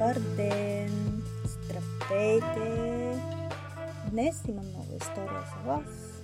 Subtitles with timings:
[0.00, 0.16] Добър!
[1.44, 2.70] Здравейте!
[4.10, 6.22] Днес има много история за вас.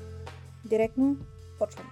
[0.68, 1.16] Директно
[1.58, 1.90] почваме.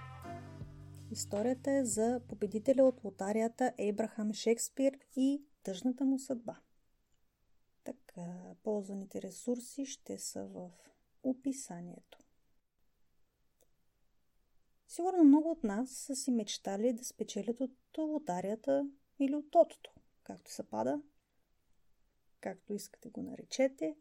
[1.11, 6.59] Историята е за победителя от лотарията Ейбрахам Шекспир и тъжната му съдба.
[7.83, 10.71] Така, ползваните ресурси ще са в
[11.23, 12.19] описанието.
[14.87, 19.91] Сигурно много от нас са си мечтали да спечелят от лотарията или от тотото,
[20.23, 21.01] както се пада,
[22.45, 23.95] както искате го наречете.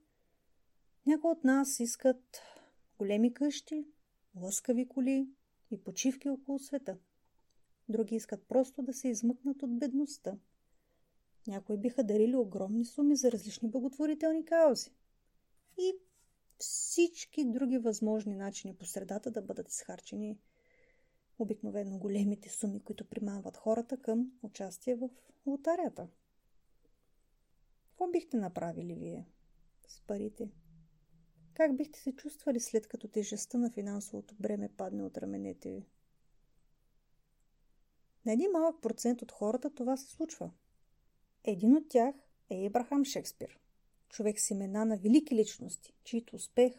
[1.06, 2.40] Някои от нас искат
[2.98, 3.86] големи къщи,
[4.36, 5.28] лъскави коли
[5.70, 6.98] и почивки около света.
[7.88, 10.38] Други искат просто да се измъкнат от бедността.
[11.46, 14.90] Някои биха дарили огромни суми за различни благотворителни каузи.
[15.78, 15.92] И
[16.58, 20.38] всички други възможни начини по средата да бъдат изхарчени
[21.38, 25.10] обикновено големите суми, които примамват хората към участие в
[25.46, 26.08] лотарията.
[27.94, 29.26] Какво бихте направили вие
[29.86, 30.50] с парите?
[31.54, 35.86] Как бихте се чувствали след като тежестта на финансовото бреме падне от раменете ви?
[38.26, 40.50] На един малък процент от хората това се случва.
[41.44, 42.14] Един от тях
[42.50, 43.60] е Ебрахам Шекспир.
[44.08, 46.72] Човек с имена на велики личности, чието успех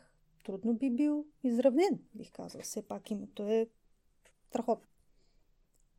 [0.45, 2.61] трудно би бил изравнен, бих казал.
[2.61, 3.69] Все пак името е
[4.47, 4.94] страхотно.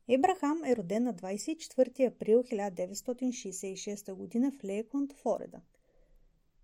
[0.09, 4.51] Ебрахам е роден на 24 април 1966 г.
[4.59, 5.61] в Лейкланд, Флорида.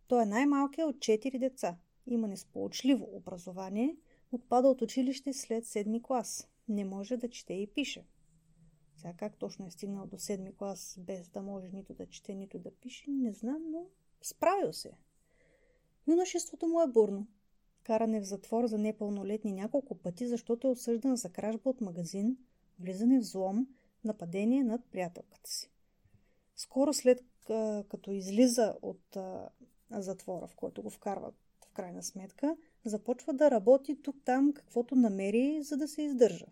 [0.08, 1.76] Той е най-малкият от 4 деца.
[2.06, 3.96] Има несполучливо образование,
[4.32, 6.48] отпада от училище след 7 клас.
[6.68, 8.06] Не може да чете и пише.
[8.96, 12.58] Сега как точно е стигнал до 7 клас, без да може нито да чете, нито
[12.58, 13.86] да пише, не знам, но
[14.22, 14.92] справил се.
[16.06, 17.26] Юношеството му е бурно.
[17.82, 22.36] Каране в затвор за непълнолетни няколко пъти, защото е осъждан за кражба от магазин,
[22.82, 23.66] влизане в злом,
[24.04, 25.70] нападение над приятелката си.
[26.56, 27.24] Скоро след
[27.88, 29.16] като излиза от
[29.90, 31.34] затвора, в който го вкарват
[31.68, 36.46] в крайна сметка, започва да работи тук-там каквото намери, за да се издържа.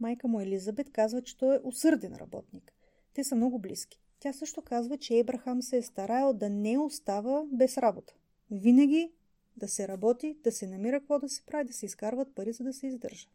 [0.00, 2.72] Майка му Елизабет казва, че той е усърден работник.
[3.14, 4.00] Те са много близки.
[4.20, 8.14] Тя също казва, че Ебрахам се е стараял да не остава без работа.
[8.50, 9.12] Винаги
[9.56, 12.64] да се работи, да се намира какво да се прави, да се изкарват пари, за
[12.64, 13.28] да се издържа.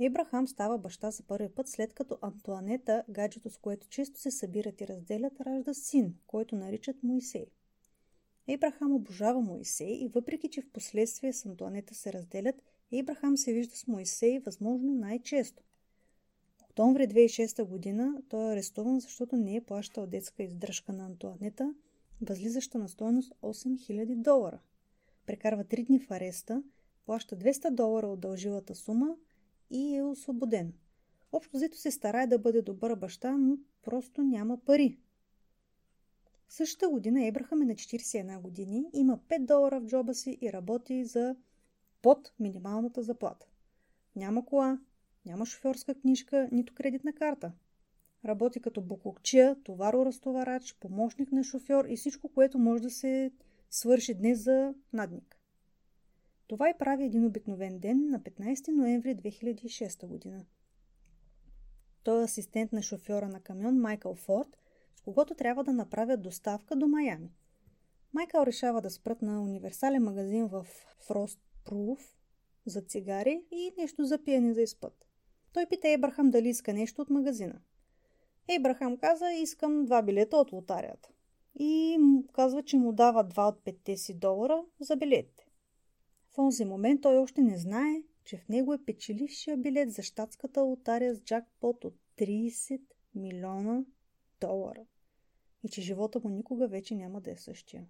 [0.00, 4.80] Ебрахам става баща за първи път, след като Антуанета, гаджето с което често се събират
[4.80, 7.46] и разделят, ражда син, който наричат Моисей.
[8.48, 13.76] Ебрахам обожава Моисей и въпреки, че в последствие с Антуанета се разделят, Ибрахам се вижда
[13.76, 15.62] с Моисей възможно най-често.
[16.58, 21.74] В октомври 2006 година той е арестуван, защото не е плащал детска издръжка на Антуанета,
[22.20, 24.58] възлизаща на стоеност 8000 долара.
[25.26, 26.62] Прекарва 3 дни в ареста,
[27.06, 29.16] плаща 200 долара от дължилата сума
[29.70, 30.72] и е освободен.
[31.32, 34.98] Общо взето се старае да бъде добър баща, но просто няма пари.
[36.48, 41.04] Същата година Ебрахам е на 41 години, има 5 долара в джоба си и работи
[41.04, 41.36] за
[42.02, 43.46] под минималната заплата.
[44.16, 44.78] Няма кола,
[45.26, 47.52] няма шофьорска книжка, нито кредитна карта.
[48.24, 53.30] Работи като буклукчия, товаро-разтоварач, помощник на шофьор и всичко, което може да се
[53.70, 55.35] свърши днес за надник.
[56.48, 60.44] Това и прави един обикновен ден на 15 ноември 2006 година.
[62.02, 64.58] Той е асистент на шофьора на камион Майкъл Форд,
[64.96, 67.32] с когото трябва да направят доставка до Майами.
[68.12, 70.66] Майкъл решава да спрат на универсален магазин в
[70.98, 72.16] Фрост Пруф
[72.66, 75.06] за цигари и нещо за пиене за изпът.
[75.52, 77.60] Той пита Ебрахам дали иска нещо от магазина.
[78.48, 81.08] Ебрахам каза, искам два билета от лотарията.
[81.58, 81.98] И
[82.32, 85.45] казва, че му дава два от петте си долара за билетите.
[86.36, 90.62] В този момент той още не знае, че в него е печелившия билет за щатската
[90.62, 92.80] лотария с джакпот от 30
[93.14, 93.84] милиона
[94.40, 94.86] долара.
[95.62, 97.86] И че живота му никога вече няма да е същия.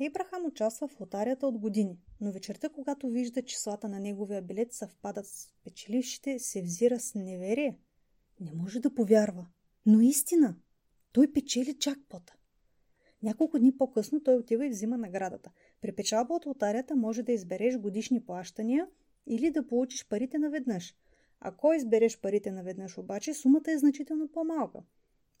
[0.00, 5.26] Ейбрахам участва в лотарията от години, но вечерта, когато вижда числата на неговия билет съвпадат
[5.26, 7.78] с печелившите, се взира с неверие.
[8.40, 9.46] Не може да повярва.
[9.86, 10.56] Но истина!
[11.12, 12.36] Той печели джакпота.
[13.26, 15.50] Няколко дни по-късно той отива и взима наградата.
[15.80, 18.88] При печалба от лотарията може да избереш годишни плащания
[19.26, 20.96] или да получиш парите наведнъж.
[21.40, 24.78] Ако избереш парите наведнъж обаче, сумата е значително по-малка.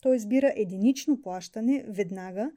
[0.00, 2.52] Той избира единично плащане веднага,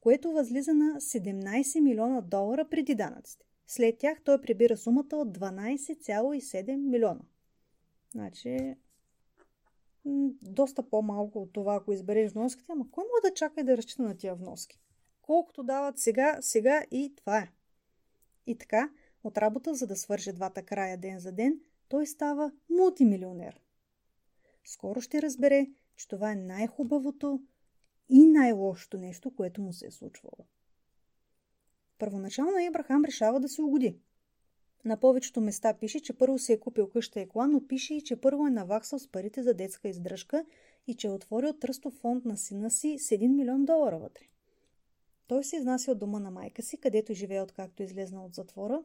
[0.00, 3.46] което възлиза на 17 милиона долара преди данъците.
[3.66, 7.20] След тях той прибира сумата от 12,7 милиона.
[8.12, 8.74] Значи,
[10.42, 14.02] доста по-малко от това, ако избереш вноските, ама кой може да чака и да разчита
[14.02, 14.80] на тия вноски?
[15.22, 17.52] Колкото дават сега, сега и това е.
[18.46, 18.90] И така,
[19.24, 23.60] от работа, за да свърже двата края ден за ден, той става мултимилионер.
[24.64, 25.66] Скоро ще разбере,
[25.96, 27.40] че това е най-хубавото
[28.08, 30.46] и най-лошото нещо, което му се е случвало.
[31.98, 33.98] Първоначално Ибрахам решава да се угоди.
[34.86, 38.02] На повечето места пише, че първо си е купил къща и кола, но пише и,
[38.02, 40.44] че първо е наваксал с парите за детска издръжка
[40.86, 44.24] и че е отворил тръстов фонд на сина си с 1 милион долара вътре.
[45.26, 48.82] Той се изнася от дома на майка си, където живее откакто е излезнал от затвора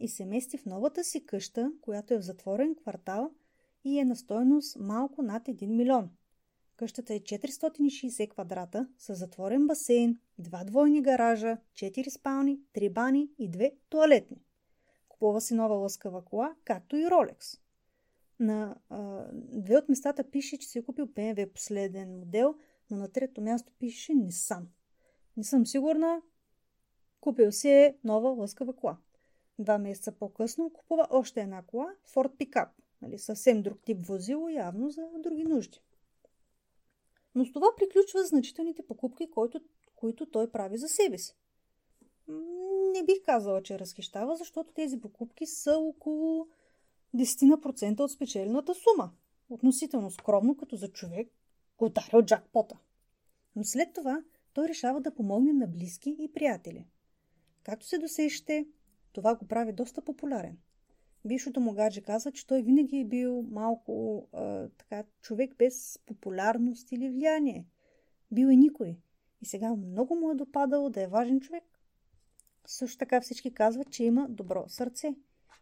[0.00, 3.30] и се мести в новата си къща, която е в затворен квартал
[3.84, 6.10] и е на стойност малко над 1 милион.
[6.76, 13.50] Къщата е 460 квадрата с затворен басейн, два двойни гаража, 4 спални, 3 бани и
[13.50, 14.36] 2 туалетни.
[15.20, 17.46] Купува си нова лъскава кола, както и Ролекс.
[18.38, 22.54] На а, две от местата пише, че си е купил BMW последен модел,
[22.90, 24.64] но на трето място пише Nissan.
[25.36, 26.22] Не съм сигурна.
[27.20, 28.98] Купил си е нова лъскава кола.
[29.58, 32.68] Два месеца по-късно купува още една кола, Ford Pickup.
[33.02, 35.80] Нали, съвсем друг тип возило, явно за други нужди.
[37.34, 39.60] Но с това приключва значителните покупки, които,
[39.96, 41.36] които той прави за себе си.
[42.92, 46.48] Не бих казала, че разхищава, защото тези покупки са около
[47.16, 49.12] 10% от спечелената сума.
[49.50, 51.28] Относително скромно, като за човек,
[51.78, 52.78] ударил джакпота.
[53.56, 54.22] Но след това
[54.52, 56.86] той решава да помогне на близки и приятели.
[57.62, 58.66] Както се досещате,
[59.12, 60.58] това го прави доста популярен.
[61.24, 66.92] Бившото му гадже каза, че той винаги е бил малко а, така, човек без популярност
[66.92, 67.66] или влияние.
[68.30, 68.96] Бил е никой.
[69.42, 71.64] И сега много му е допадало да е важен човек.
[72.66, 75.14] Също така всички казват, че има добро сърце.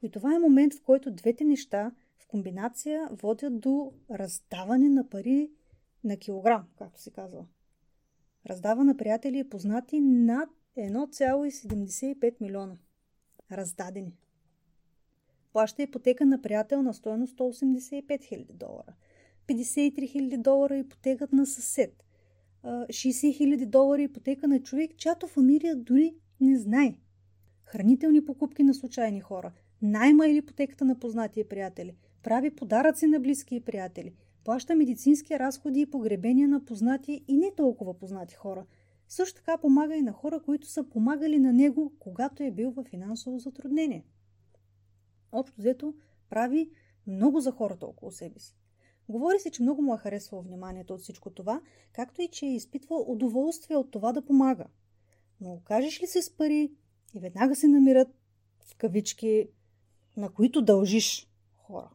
[0.03, 5.51] И това е момент, в който двете неща в комбинация водят до раздаване на пари
[6.05, 7.47] на килограм, както се казва.
[8.47, 10.49] Раздава на приятели и познати над
[10.79, 12.79] 1,75 милиона.
[13.53, 14.17] Раздадени.
[15.53, 18.95] Плаща ипотека на приятел на стоеност 185 000 долара.
[19.49, 22.05] 53 000 долара ипотекът на съсед.
[22.65, 26.95] 60 000 долара ипотека на човек, чиято фамилия дори не знае.
[27.65, 29.53] Хранителни покупки на случайни хора.
[29.83, 31.95] Найма или ипотеката на познати приятели.
[32.23, 34.15] Прави подаръци на близки и приятели.
[34.45, 38.67] Плаща медицински разходи и погребения на познати и не толкова познати хора.
[39.09, 42.85] Също така помага и на хора, които са помагали на него, когато е бил в
[42.85, 44.05] финансово затруднение.
[45.33, 45.95] Общо взето
[46.31, 46.71] прави
[47.07, 48.57] много за хората около себе си.
[49.09, 51.61] Говори се, че много му е харесвало вниманието от всичко това,
[51.93, 54.67] както и че е изпитвал удоволствие от това да помага.
[55.41, 56.73] Но окажеш ли се с пари
[57.15, 58.09] и веднага се намират
[58.61, 59.49] в кавички,
[60.17, 61.91] на които дължиш хора.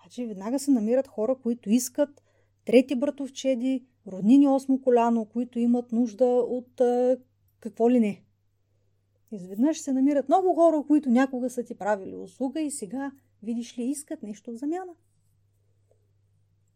[0.00, 2.22] Значи веднага се намират хора, които искат
[2.64, 7.18] трети братовчеди, роднини осмо коляно, които имат нужда от а,
[7.60, 8.22] какво ли не.
[9.32, 13.12] Изведнъж се намират много хора, които някога са ти правили услуга и сега,
[13.42, 14.92] видиш ли, искат нещо в замяна.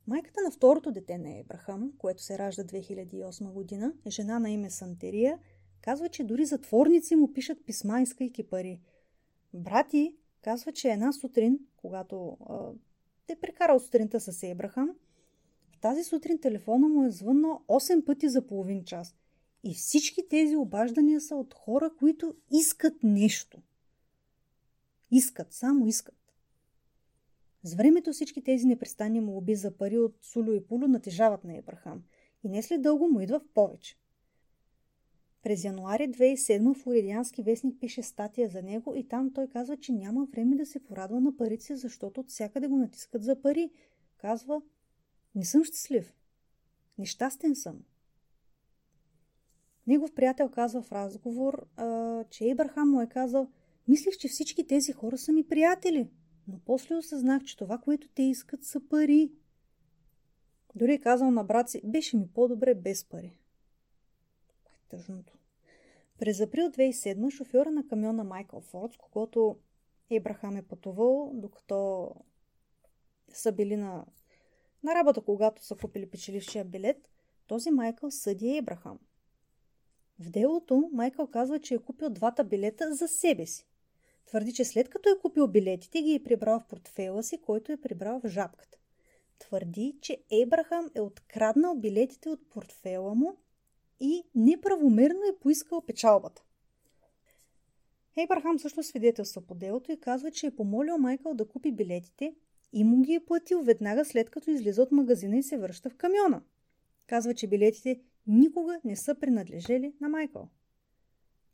[0.06, 4.70] Майката на второто дете на Ебрахам, което се ражда 2008 година, е жена на име
[4.70, 5.38] Сантерия,
[5.84, 8.80] казва, че дори затворници му пишат писма, искайки пари.
[9.54, 12.70] Брати казва, че една сутрин, когато а,
[13.28, 14.96] е прекарал сутринта с Ебрахам,
[15.72, 19.14] в тази сутрин телефона му е звъннал 8 пъти за половин час.
[19.64, 23.58] И всички тези обаждания са от хора, които искат нещо.
[25.10, 26.34] Искат, само искат.
[27.62, 32.02] С времето всички тези непрестанни молби за пари от Сулю и Пулю натежават на Ебрахам.
[32.44, 33.96] И не след дълго му идва в повече.
[35.44, 40.26] През януари 2007 Флоридиански вестник пише статия за него и там той казва, че няма
[40.32, 43.70] време да се порадва на парите, защото от всякъде го натискат за пари.
[44.16, 44.62] Казва,
[45.34, 46.14] не съм щастлив.
[46.98, 47.80] Нещастен съм.
[49.86, 53.48] Негов приятел казва в разговор, а, че Ибрахам му е казал,
[53.88, 56.10] мислих, че всички тези хора са ми приятели,
[56.48, 59.32] но после осъзнах, че това, което те искат, са пари.
[60.74, 63.38] Дори е казал на брат си, беше ми по-добре без пари.
[64.96, 65.32] Тъжното.
[66.18, 69.58] През април 2007 шофьора на камиона Майкъл Форд, с когото
[70.10, 72.10] Ебрахам е пътувал, докато
[73.32, 74.06] са били на,
[74.82, 77.08] на работа, когато са купили печелившия билет,
[77.46, 78.98] този Майкъл съди Ебрахам.
[80.18, 83.66] В делото Майкъл казва, че е купил двата билета за себе си.
[84.26, 87.80] Твърди, че след като е купил билетите, ги е прибрал в портфела си, който е
[87.80, 88.78] прибрал в жабката.
[89.38, 93.36] Твърди, че Ебрахам е откраднал билетите от портфела му
[94.00, 96.42] и неправомерно е поискал печалбата.
[98.16, 102.34] Ейбрахам също свидетелства по делото и казва, че е помолил Майкъл да купи билетите
[102.72, 105.96] и му ги е платил веднага след като излиза от магазина и се връща в
[105.96, 106.42] камиона.
[107.06, 110.48] Казва, че билетите никога не са принадлежели на Майкъл.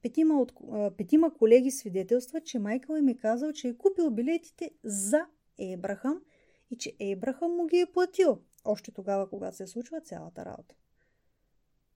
[0.03, 0.53] Петима, от,
[0.97, 5.27] петима колеги свидетелстват, че Майкъл им е казал, че е купил билетите за
[5.59, 6.23] Ейбрахам
[6.71, 8.39] и че Ейбрахам му ги е платил.
[8.65, 10.75] Още тогава, когато се случва цялата работа.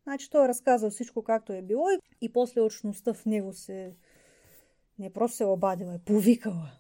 [0.04, 3.96] Значи той е разказал всичко както е било и, и после очността в него се
[4.98, 6.70] не просто се обадила, е повикала.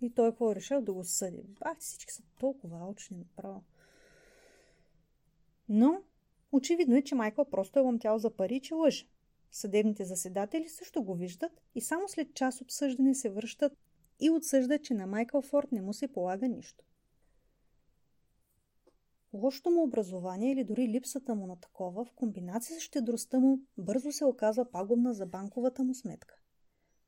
[0.00, 1.42] И той какво е решил да го съди.
[1.42, 3.62] Бах, всички са толкова алчни направо.
[5.68, 6.02] Но
[6.52, 9.06] очевидно е, че Майкъл просто е лъмтял за пари и че лъже.
[9.50, 13.72] Съдебните заседатели също го виждат и само след час обсъждане се връщат
[14.20, 16.84] и отсъждат, че на Майкъл Форд не му се полага нищо.
[19.34, 24.12] Лошото му образование или дори липсата му на такова, в комбинация с щедростта му, бързо
[24.12, 26.36] се оказва пагубна за банковата му сметка.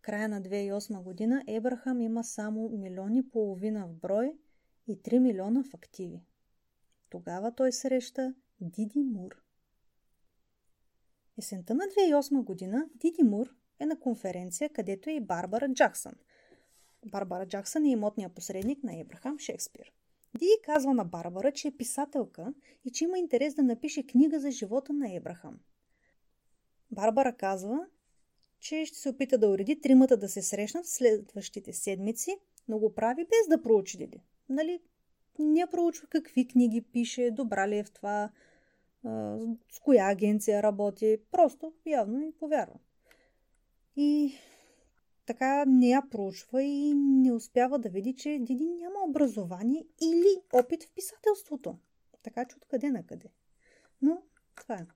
[0.03, 4.39] Края на 2008 година Ебрахам има само милиони половина в брой
[4.87, 6.25] и 3 милиона в активи.
[7.11, 9.43] Тогава той среща Диди Мур.
[11.39, 16.15] Есента на 2008 година Диди Мур е на конференция, където е и Барбара Джаксън.
[17.07, 19.93] Барбара Джаксън е имотният посредник на Ебрахам Шекспир.
[20.39, 24.51] Диди казва на Барбара, че е писателка и че има интерес да напише книга за
[24.51, 25.59] живота на Ебрахам.
[26.91, 27.87] Барбара казва,
[28.61, 32.31] че ще се опита да уреди тримата да се срещнат в следващите седмици,
[32.69, 34.23] но го прави без да проучи Диди.
[34.49, 34.81] Нали,
[35.39, 38.31] не проучва какви книги пише, добра ли е в това,
[39.71, 41.19] с коя агенция работи.
[41.31, 42.79] Просто явно и повярва.
[43.97, 44.35] И
[45.27, 50.83] така не я проучва и не успява да види, че Диди няма образование или опит
[50.85, 51.77] в писателството.
[52.23, 53.29] Така че откъде на къде.
[54.03, 54.23] Но
[54.57, 54.87] това е.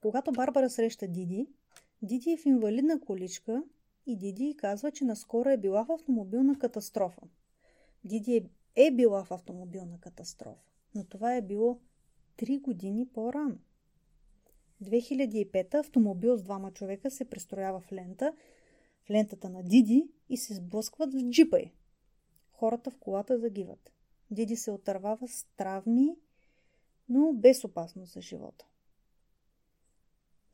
[0.00, 1.46] Когато Барбара среща Диди,
[2.02, 3.62] Диди е в инвалидна количка
[4.06, 7.20] и Диди казва, че наскоро е била в автомобилна катастрофа.
[8.04, 10.64] Диди е, е била в автомобилна катастрофа,
[10.94, 11.80] но това е било
[12.36, 13.58] 3 години по-рано.
[14.82, 18.34] 2005 автомобил с двама човека се пристроява в лента,
[19.12, 21.72] лентата на Диди и се сблъскват в джипа й.
[22.50, 23.92] Хората в колата загиват.
[24.30, 26.16] Диди се отървава с травми,
[27.08, 28.66] но без опасност за живота.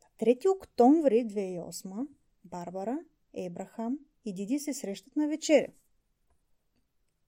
[0.01, 2.07] На 3 октомври 2008
[2.43, 2.99] Барбара,
[3.33, 5.71] Ебрахам и Диди се срещат на вечеря.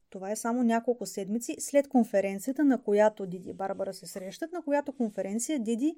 [0.09, 4.63] Това е само няколко седмици след конференцията, на която Диди и Барбара се срещат, на
[4.63, 5.95] която конференция Диди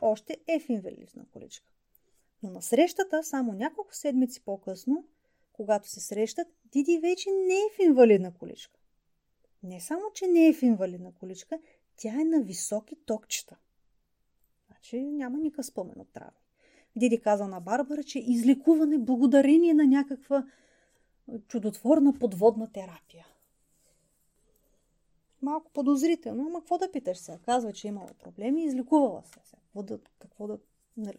[0.00, 1.66] още е в инвалидна количка.
[2.44, 5.04] Но на срещата, само няколко седмици по-късно,
[5.52, 8.80] когато се срещат, Диди вече не е в инвалидна количка.
[9.62, 11.58] Не само, че не е в инвалидна количка,
[11.96, 13.56] тя е на високи токчета.
[14.66, 16.40] Значи няма никакъв спомен от травми.
[16.96, 20.46] Диди каза на Барбара, че излекуване благодарение на някаква
[21.48, 23.26] чудотворна подводна терапия.
[25.42, 27.38] Малко подозрително, ама какво да питаш сега?
[27.38, 29.56] Казва, че е имала проблеми и излекувала се.
[29.56, 30.58] Какво да, какво да,
[30.96, 31.18] нали?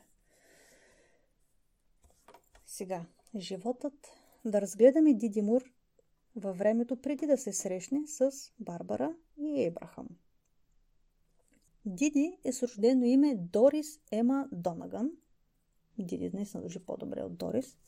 [2.65, 3.05] Сега,
[3.37, 4.07] животът,
[4.45, 5.73] да разгледаме Диди Мур
[6.35, 10.07] във времето преди да се срещне с Барбара и Ебрахам.
[11.85, 15.11] Диди е с рождено име Дорис Ема Донаган.
[15.99, 17.77] Диди днес дължи по-добре от Дорис–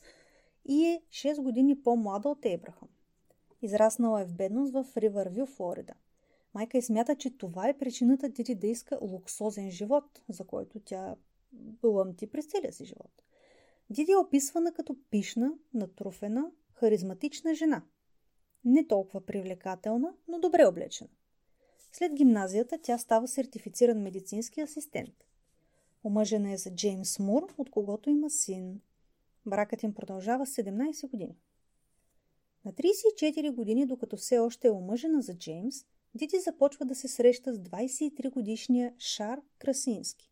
[0.68, 2.88] и е 6 години по-млада от Ебрахам.
[3.62, 5.94] Израснала е в бедност в Ривървил, Флорида.
[6.54, 11.16] Майка й смята, че това е причината Диди да иска луксозен живот, за който тя
[11.84, 13.22] лъмти през целия си живот.
[13.90, 17.82] Диди е описвана като пишна, натруфена, харизматична жена.
[18.64, 21.10] Не толкова привлекателна, но добре облечена.
[21.92, 25.14] След гимназията тя става сертифициран медицински асистент.
[26.04, 28.80] Омъжена е за Джеймс Мур, от когото има син.
[29.46, 31.36] Бракът им продължава 17 години.
[32.64, 35.76] На 34 години, докато все още е омъжена за Джеймс,
[36.14, 40.27] Диди започва да се среща с 23 годишния Шар Красински.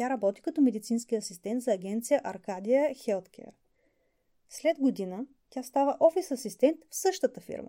[0.00, 3.52] Тя работи като медицински асистент за агенция Аркадия Healthcare.
[4.48, 7.68] След година тя става офис асистент в същата фирма.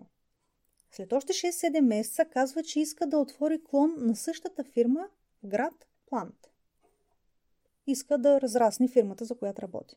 [0.90, 5.08] След още 6-7 месеца казва, че иска да отвори клон на същата фирма
[5.42, 6.50] в град Плант.
[7.86, 9.96] Иска да разрасне фирмата, за която работи.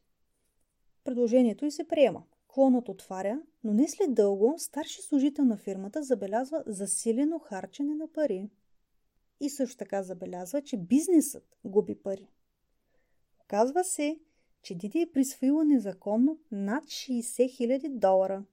[1.04, 2.24] Предложението й се приема.
[2.48, 8.50] Клонът отваря, но не след дълго старши служител на фирмата забелязва засилено харчене на пари.
[9.40, 12.30] И също така забелязва, че бизнесът губи пари.
[13.40, 14.20] Оказва се,
[14.62, 18.44] че Диди е присвоила незаконно над 60 000 долара.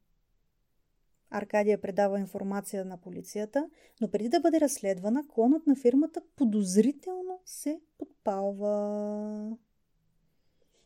[1.31, 3.71] Аркадия предава информация на полицията,
[4.01, 9.57] но преди да бъде разследвана, клонът на фирмата подозрително се подпалва.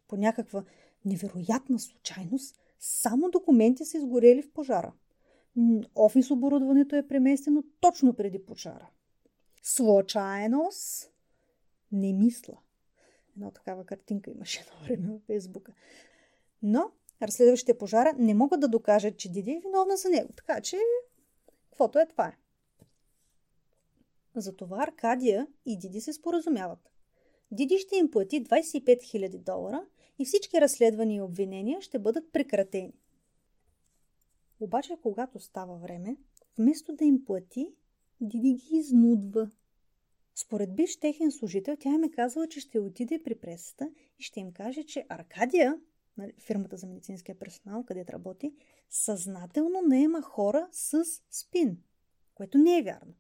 [0.08, 0.64] По някаква
[1.04, 4.92] невероятна случайност, само документи са изгорели в пожара.
[5.94, 8.88] Офис оборудването е преместено точно преди пожара.
[9.68, 11.12] Случайност?
[11.92, 12.58] Не мисля.
[13.36, 15.72] Една такава картинка имаше на време в Фейсбука.
[16.62, 16.90] Но
[17.22, 20.32] разследващите пожара не могат да докажат, че Диди е виновна за него.
[20.36, 20.78] Така че,
[21.68, 22.36] каквото е това е.
[24.36, 26.90] Затова Аркадия и Диди се споразумяват.
[27.50, 29.86] Диди ще им плати 25 000 долара
[30.18, 32.94] и всички разследвания и обвинения ще бъдат прекратени.
[34.60, 36.16] Обаче, когато става време,
[36.58, 37.74] вместо да им плати,
[38.20, 39.50] Диди ги изнудва.
[40.34, 44.40] Според биш техен служител, тя им е казала, че ще отиде при пресата и ще
[44.40, 45.80] им каже, че Аркадия,
[46.16, 48.54] нали, фирмата за медицинския персонал, където работи,
[48.90, 51.78] съзнателно наема хора с спин,
[52.34, 53.14] което не е вярно.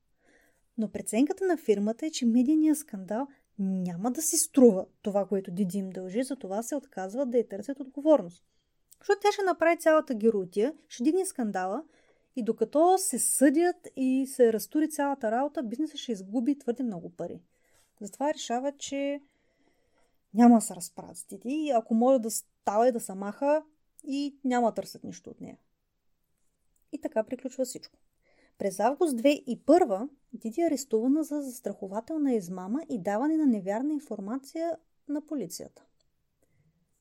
[0.78, 3.26] Но преценката на фирмата е, че медийният скандал
[3.58, 7.80] няма да си струва това, което Диди им дължи, затова се отказват да я търсят
[7.80, 8.44] отговорност.
[8.98, 11.84] Защото тя ще направи цялата геротия, ще дигне скандала
[12.36, 17.42] и докато се съдят и се разтури цялата работа, бизнесът ще изгуби твърде много пари.
[18.00, 19.20] Затова решава, че
[20.34, 23.62] няма да се разправят с Диди и ако може да става и да се маха
[24.04, 25.58] и няма да търсят нищо от нея.
[26.92, 27.98] И така приключва всичко.
[28.58, 34.76] През август 2001 Диди е арестувана за застрахователна измама и даване на невярна информация
[35.08, 35.85] на полицията.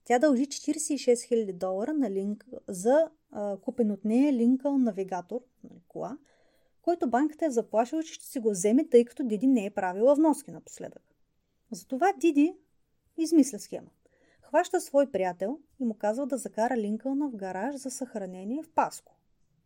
[0.06, 5.82] Тя дължи 46 000 долара на линк за а, купен от нея Линкъл навигатор, нали,
[5.88, 6.18] кола,
[6.82, 10.16] който банката е заплашила, че ще си го вземе, тъй като Диди не е правила
[10.16, 11.02] вноски напоследък.
[11.72, 12.58] Затова Диди
[13.18, 13.88] измисля схема.
[14.42, 19.16] Хваща свой приятел и му казва да закара Линкълна в гараж за съхранение в Паско.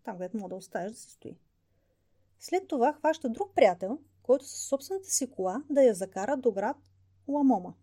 [0.04, 1.38] Там, където мога да оставиш да се стои.
[2.40, 6.78] След това хваща друг приятел, който със собствената си кола да я закара до град
[7.28, 7.74] Ламома.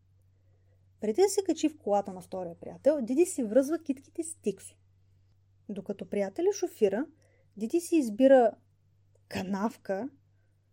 [1.06, 4.76] Преди да се качи в колата на втория приятел, Диди си връзва китките с Тиксо.
[5.68, 7.06] Докато приятеля шофира,
[7.56, 8.52] Диди си избира
[9.28, 10.08] канавка,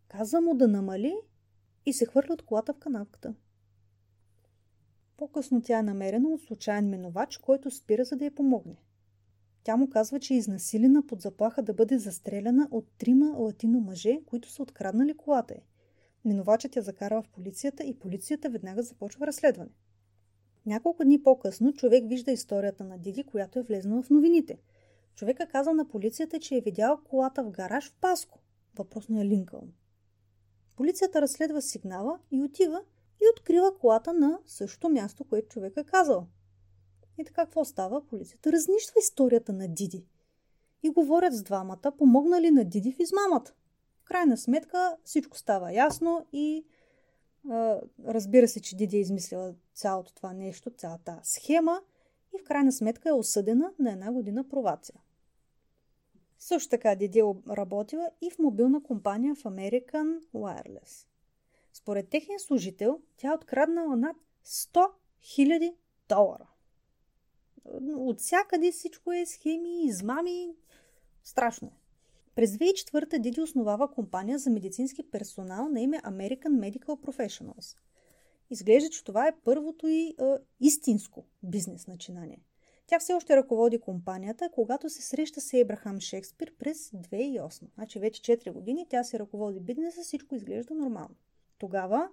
[0.07, 1.15] казва му да намали
[1.85, 3.35] и се хвърля от колата в канавката.
[5.17, 8.77] По-късно тя е намерена от случайен минувач, който спира за да я помогне.
[9.63, 14.19] Тя му казва, че е изнасилена под заплаха да бъде застреляна от трима латино мъже,
[14.25, 15.65] които са откраднали колата й.
[16.25, 19.71] Минувачът я закарва в полицията и полицията веднага започва разследване.
[20.65, 24.59] Няколко дни по-късно човек вижда историята на Диди, която е влезнала в новините.
[25.15, 28.39] Човека казал на полицията, че е видял колата в гараж в Паско,
[28.77, 29.73] въпросния Линкълн.
[30.75, 32.81] Полицията разследва сигнала и отива
[33.21, 36.27] и открива колата на същото място, което човек е казал.
[37.17, 38.07] И така какво става?
[38.07, 40.05] Полицията разнищва историята на Диди.
[40.83, 43.53] И говорят с двамата, помогнали на Диди в измамата.
[43.99, 46.65] В крайна сметка всичко става ясно и
[48.05, 51.81] разбира се, че Диди е измислила цялото това нещо, цялата схема
[52.35, 54.95] и в крайна сметка е осъдена на една година провация.
[56.39, 61.07] Също така Диди е работила и в мобилна компания в American Wireless.
[61.73, 64.89] Според техния служител, тя е откраднала над 100
[65.21, 65.75] 000
[66.09, 66.47] долара.
[67.95, 70.55] От всякъде всичко е схеми, измами.
[71.23, 71.82] Страшно е.
[72.35, 77.77] През 2004 Диди основава компания за медицински персонал на име American Medical Professionals.
[78.49, 82.39] Изглежда, че това е първото и а, истинско бизнес начинание.
[82.87, 87.63] Тя все още ръководи компанията, когато се среща с Ебрахам Шекспир през 2008.
[87.75, 91.15] Значи вече 4 години тя се ръководи бизнеса, всичко изглежда нормално.
[91.57, 92.09] Тогава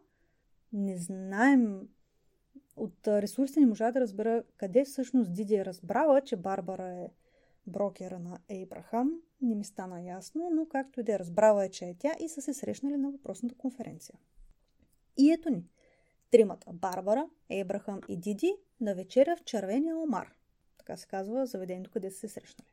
[0.73, 1.89] не знаем
[2.77, 7.09] от ресурсите не можа да разбера къде всъщност Диди е разбрала, че Барбара е
[7.71, 9.21] брокера на Ейбрахам.
[9.43, 12.29] Не ми стана ясно, но както и да е разбрала е, че е тя и
[12.29, 14.19] са се срещнали на въпросната конференция.
[15.17, 15.69] И ето ни.
[16.31, 20.35] Тримата Барбара, Ейбрахам и Диди на вечеря в червения омар.
[20.79, 22.71] Така се казва заведението, къде са се срещнали.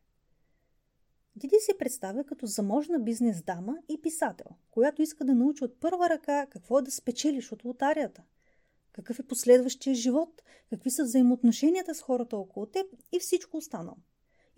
[1.36, 6.10] Диди се представя като заможна бизнес дама и писател, която иска да научи от първа
[6.10, 8.24] ръка какво е да спечелиш от лотарията.
[8.92, 13.98] Какъв е последващия живот, какви са взаимоотношенията с хората около теб и всичко останало.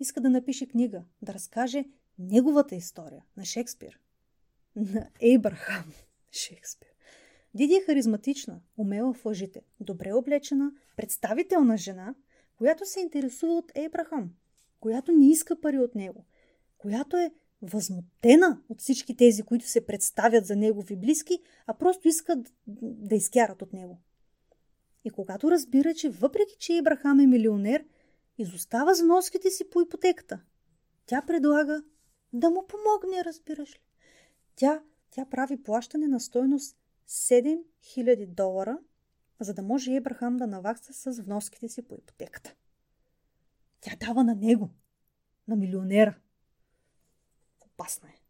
[0.00, 1.84] Иска да напише книга, да разкаже
[2.18, 4.00] неговата история на Шекспир.
[4.76, 5.92] На Ейбрахам
[6.32, 6.88] Шекспир.
[7.54, 12.14] Диди е харизматична, умела в лъжите, добре облечена, представителна жена,
[12.56, 14.30] която се интересува от Ейбрахам,
[14.80, 16.24] която не иска пари от него,
[16.78, 17.32] която е
[17.62, 23.62] възмутена от всички тези, които се представят за негови близки, а просто искат да изкарат
[23.62, 23.98] от него.
[25.04, 27.84] И когато разбира, че въпреки, че Ибрахам е милионер,
[28.42, 30.40] изостава с вноските си по ипотеката,
[31.06, 31.82] тя предлага
[32.32, 33.80] да му помогне, разбираш ли.
[34.56, 36.76] Тя, тя прави плащане на стойност
[37.08, 38.78] 7000 долара,
[39.40, 42.54] за да може Ибрахам да навакса с вноските си по ипотеката.
[43.80, 44.70] Тя дава на него,
[45.48, 46.18] на милионера.
[47.60, 48.20] Опасна е.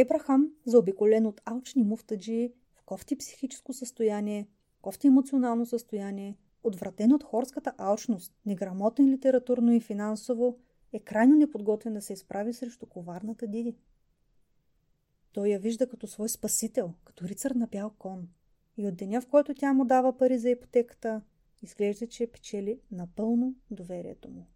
[0.00, 4.48] Ебрахам, заобиколен от алчни муфтаджи, в кофти психическо състояние,
[4.82, 10.58] кофти емоционално състояние, отвратен от хорската алчност, неграмотен литературно и финансово,
[10.92, 13.76] е крайно неподготвен да се изправи срещу коварната Диди.
[15.32, 18.28] Той я вижда като свой спасител, като рицар на бял кон.
[18.76, 21.22] И от деня, в който тя му дава пари за ипотеката,
[21.62, 24.46] изглежда, че печели напълно доверието му.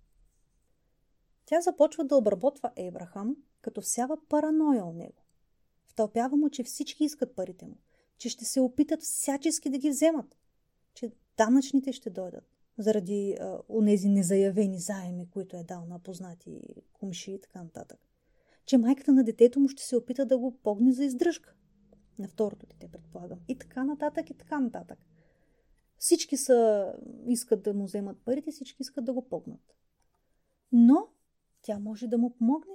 [1.47, 5.23] Тя започва да обработва Ебрахам, като всява параноя от него.
[5.87, 7.77] Втълпява му, че всички искат парите му,
[8.19, 10.37] че ще се опитат всячески да ги вземат,
[10.95, 12.45] че данъчните ще дойдат
[12.79, 16.61] заради а, онези незаявени заеми, които е дал на познати
[16.93, 17.99] кумши и така нататък.
[18.67, 21.55] Че майката на детето му ще се опита да го погне за издръжка.
[22.19, 23.39] На второто дете, предполагам.
[23.49, 24.99] И така нататък, и така нататък.
[25.99, 26.93] Всички са,
[27.29, 29.77] искат да му вземат парите, всички искат да го погнат.
[30.73, 31.09] Но
[31.63, 32.75] тя може да му помогне.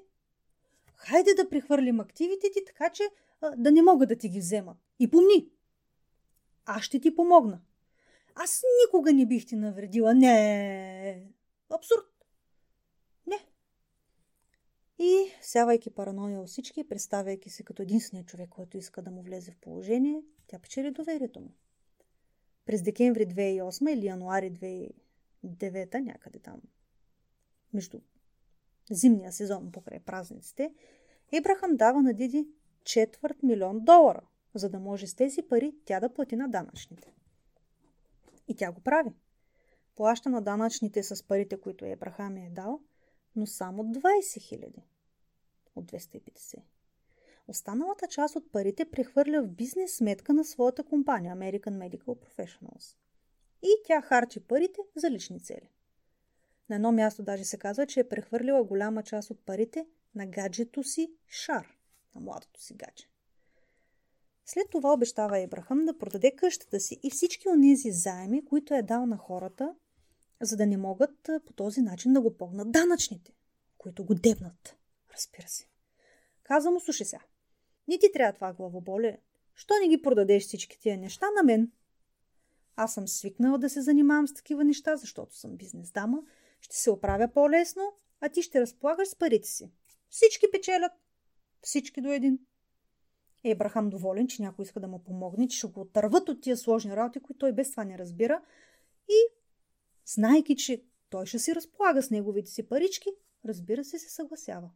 [0.96, 3.04] Хайде да прехвърлим активите ти, така че
[3.42, 4.78] а, да не могат да ти ги вземат.
[5.00, 5.50] И помни,
[6.66, 7.62] аз ще ти помогна.
[8.36, 10.14] Аз никога не бих ти навредила.
[10.14, 11.24] Не.
[11.70, 12.26] Абсурд.
[13.28, 13.48] Не.
[15.00, 19.52] И, сявайки параноя от всички, представяйки се като единствения човек, който иска да му влезе
[19.52, 21.52] в положение, тя печели доверието му.
[22.66, 24.52] През декември 2008 или януари
[25.46, 26.62] 2009, някъде там,
[27.74, 28.00] между
[28.92, 30.74] зимния сезон покрай празниците,
[31.32, 32.48] Ибрахам дава на Диди
[32.84, 34.22] четвърт милион долара,
[34.56, 37.14] за да може с тези пари тя да плати на данъчните.
[38.48, 39.14] И тя го прави.
[39.96, 42.82] Плаща на данъчните с парите, които Ебрахам е дал,
[43.36, 44.84] но само 20 хиляди
[45.76, 46.56] от 250.
[47.48, 52.98] Останалата част от парите прехвърля в бизнес сметка на своята компания American Medical Professionals.
[53.62, 55.70] И тя харчи парите за лични цели.
[56.70, 60.84] На едно място даже се казва, че е прехвърлила голяма част от парите на гаджето
[60.84, 61.78] си Шар,
[62.16, 63.13] на младото си гадже.
[64.46, 69.06] След това обещава Ибрахам да продаде къщата си и всички онези заеми, които е дал
[69.06, 69.76] на хората,
[70.42, 73.34] за да не могат по този начин да го погнат данъчните,
[73.78, 74.78] които го дебнат.
[75.14, 75.68] Разбира се.
[76.44, 77.24] Каза му, слушай сега,
[77.88, 79.18] не ти трябва това главоболе.
[79.56, 81.72] Що не ги продадеш всички тия неща на мен?
[82.76, 86.24] Аз съм свикнала да се занимавам с такива неща, защото съм бизнес дама.
[86.62, 89.72] Ще се оправя по-лесно, а ти ще разполагаш с парите си.
[90.10, 90.92] Всички печелят.
[91.62, 92.40] Всички до един.
[93.44, 96.96] Ебрахам доволен, че някой иска да му помогне, че ще го отърват от тия сложни
[96.96, 98.42] работи, които той без това не разбира.
[99.10, 99.20] И,
[100.06, 103.10] знайки, че той ще си разполага с неговите си парички,
[103.46, 104.70] разбира се, се съгласява.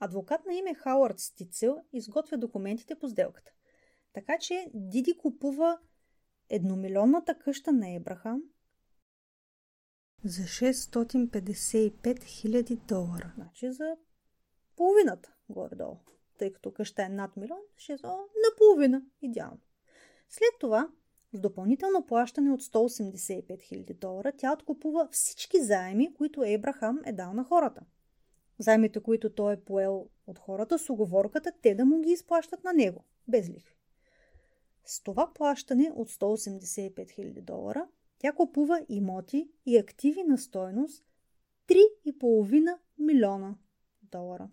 [0.00, 3.52] Адвокат на име Хауърд Стицел изготвя документите по сделката.
[4.12, 5.78] Така че Диди купува
[6.48, 8.42] едномилионната къща на Ебрахам
[10.24, 13.32] за 655 000 долара.
[13.34, 13.96] Значи за
[14.76, 15.96] половината горе-долу
[16.42, 17.96] тъй като къща е над милион, ще е
[18.50, 19.02] наполовина.
[19.22, 19.60] Идеално.
[20.28, 20.88] След това,
[21.32, 27.32] с допълнително плащане от 185 000 долара, тя откупува всички заеми, които Ебрахам е дал
[27.32, 27.80] на хората.
[28.58, 32.72] Заемите, които той е поел от хората, с оговорката те да му ги изплащат на
[32.72, 33.76] него, без лихви.
[34.84, 41.04] С това плащане от 185 000 долара, тя купува имоти и активи на стойност
[41.68, 43.54] 3,5 милиона
[44.02, 44.48] долара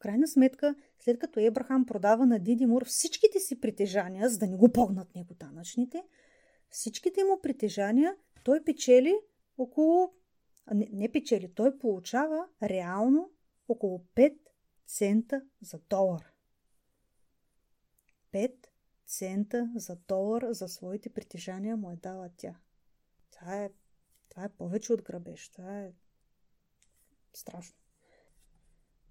[0.00, 4.56] крайна сметка, след като Ебрахам продава на Диди Мур всичките си притежания, за да не
[4.56, 6.04] го погнат него данъчните,
[6.70, 9.14] всичките му притежания, той печели
[9.58, 10.12] около...
[10.74, 13.30] Не, не печели, той получава реално
[13.68, 14.36] около 5
[14.86, 16.32] цента за долар.
[18.32, 18.66] 5
[19.06, 22.60] цента за долар за своите притежания му е дала тя.
[23.30, 23.70] Това е,
[24.28, 25.48] това е повече от грабеж.
[25.48, 25.92] Това е
[27.32, 27.79] страшно.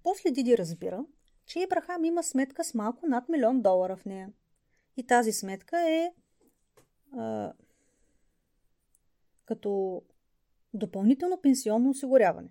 [0.02, 1.04] После Диди разбира,
[1.46, 4.32] че Ибрахам има сметка с малко над милион долара в нея.
[4.96, 6.12] И тази сметка е
[7.12, 7.52] а,
[9.44, 10.02] като
[10.74, 12.48] допълнително пенсионно осигуряване.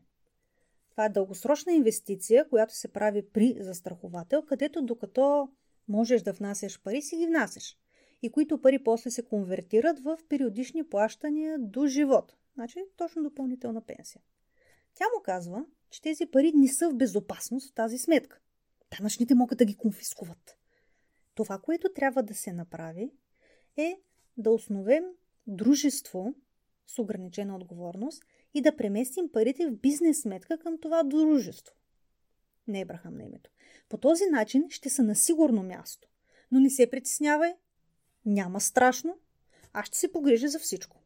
[0.91, 5.49] Това е дългосрочна инвестиция, която се прави при застраховател, където докато
[5.87, 7.77] можеш да внасяш пари, си ги внасяш.
[8.21, 12.35] И които пари после се конвертират в периодични плащания до живот.
[12.53, 14.21] Значи точно допълнителна пенсия.
[14.93, 18.39] Тя му казва, че тези пари не са в безопасност в тази сметка.
[18.97, 20.57] Данъчните могат да ги конфискуват.
[21.35, 23.11] Това, което трябва да се направи,
[23.77, 24.01] е
[24.37, 25.03] да основем
[25.47, 26.33] дружество
[26.87, 28.23] с ограничена отговорност
[28.53, 31.75] и да преместим парите в бизнес сметка към това дружество.
[32.67, 33.49] Не Ебрахам на името.
[33.89, 36.09] По този начин ще са на сигурно място.
[36.51, 37.53] Но не се притеснявай.
[38.25, 39.17] Няма страшно.
[39.73, 40.97] Аз ще се погрижа за всичко.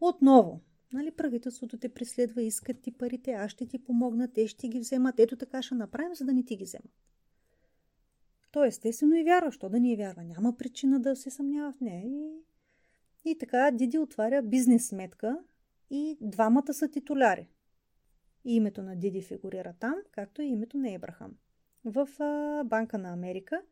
[0.00, 0.60] Отново,
[0.96, 5.18] Нали, правителството те преследва, искат ти парите, аз ще ти помогна, те ще ги вземат.
[5.18, 6.92] Ето така ще направим, за да не ти ги вземат.
[8.52, 9.52] Той естествено и вярва.
[9.52, 10.24] Що да ни е вярва?
[10.24, 12.02] Няма причина да се съмнява в нея.
[12.06, 15.38] И, и така Диди отваря бизнес сметка
[15.90, 17.48] и двамата са титуляри.
[18.44, 21.36] И името на Диди фигурира там, както и името на Ебрахам.
[21.84, 23.62] в а, Банка на Америка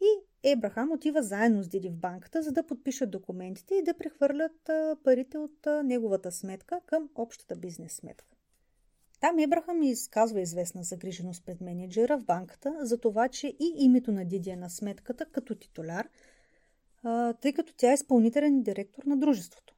[0.00, 4.70] и Ебрахам отива заедно с Диди в банката, за да подпишат документите и да прехвърлят
[5.04, 8.34] парите от неговата сметка към общата бизнес сметка.
[9.20, 14.24] Там Ебрахам изказва известна загриженост пред менеджера в банката за това, че и името на
[14.24, 16.08] Диди е на сметката като титуляр,
[17.40, 19.74] тъй като тя е изпълнителен директор на дружеството.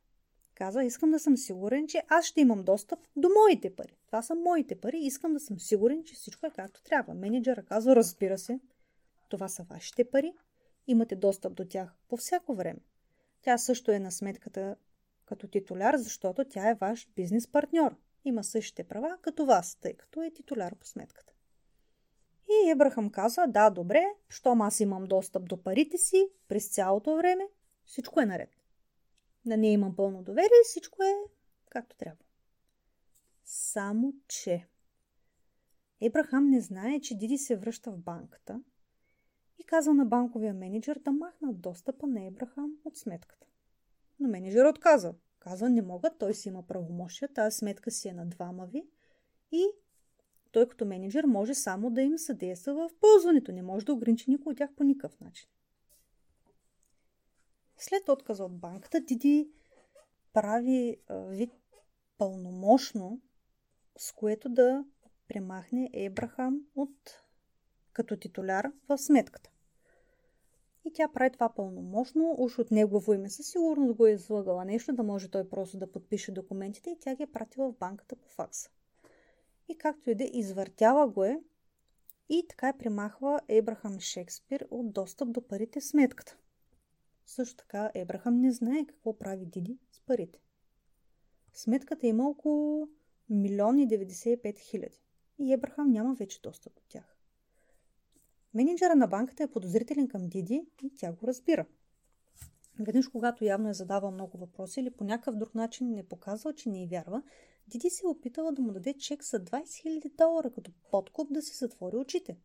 [0.55, 3.97] Каза, искам да съм сигурен, че аз ще имам достъп до моите пари.
[4.07, 7.15] Това са моите пари искам да съм сигурен, че всичко е както трябва.
[7.15, 8.61] Менеджера казва, разбира се,
[9.31, 10.33] това са вашите пари,
[10.87, 12.81] имате достъп до тях по всяко време.
[13.43, 14.77] Тя също е на сметката
[15.25, 17.97] като титуляр, защото тя е ваш бизнес партньор.
[18.25, 21.33] Има същите права като вас, тъй като е титуляр по сметката.
[22.49, 27.45] И Ебрахам каза, да, добре, щом аз имам достъп до парите си през цялото време,
[27.85, 28.51] всичко е наред.
[29.47, 31.15] На нея имам пълно доверие всичко е
[31.71, 32.25] както трябва.
[33.45, 34.67] Само, че
[36.01, 38.61] Ебрахам не знае, че Диди се връща в банката
[39.61, 43.47] и казва на банковия менеджер да махнат достъпа на Ебрахам от сметката.
[44.21, 45.15] Но менеджер отказа.
[45.39, 48.87] Казва, не мога, той си има правомощия, тази сметка си е на двама ви
[49.53, 49.67] и
[50.53, 54.51] той като менеджер може само да им съдейства в ползването, не може да ограничи никой
[54.51, 55.49] от тях по никакъв начин.
[57.77, 59.51] След отказа от банката, Диди
[60.33, 61.53] прави вид
[62.19, 63.21] пълномощно,
[63.99, 64.85] с което да
[65.29, 67.23] премахне Ебрахам от
[68.01, 69.51] като титуляр в сметката.
[70.85, 74.93] И тя прави това пълномощно, уж от негово име със сигурност го е излагала нещо,
[74.93, 78.29] да може той просто да подпише документите и тя ги е пратила в банката по
[78.29, 78.71] факса.
[79.69, 81.41] И както и да извъртява го е,
[82.29, 86.37] и така е примахва Ебрахам Шекспир от достъп до парите в сметката.
[87.27, 90.41] Също така Ебрахам не знае какво прави Диди с парите.
[91.53, 92.89] Сметката има около
[93.31, 93.87] 1
[94.43, 95.01] 95 хиляди
[95.39, 97.20] и Ебрахам няма вече достъп до тях.
[98.55, 101.67] Менеджера на банката е подозрителен към Диди и тя го разбира.
[102.81, 106.69] Веднъж, когато явно е задавал много въпроси или по някакъв друг начин не показва, че
[106.69, 107.23] не й вярва,
[107.69, 111.43] Диди се е опитала да му даде чек за 20 000 долара като подкуп да
[111.43, 112.37] си затвори очите.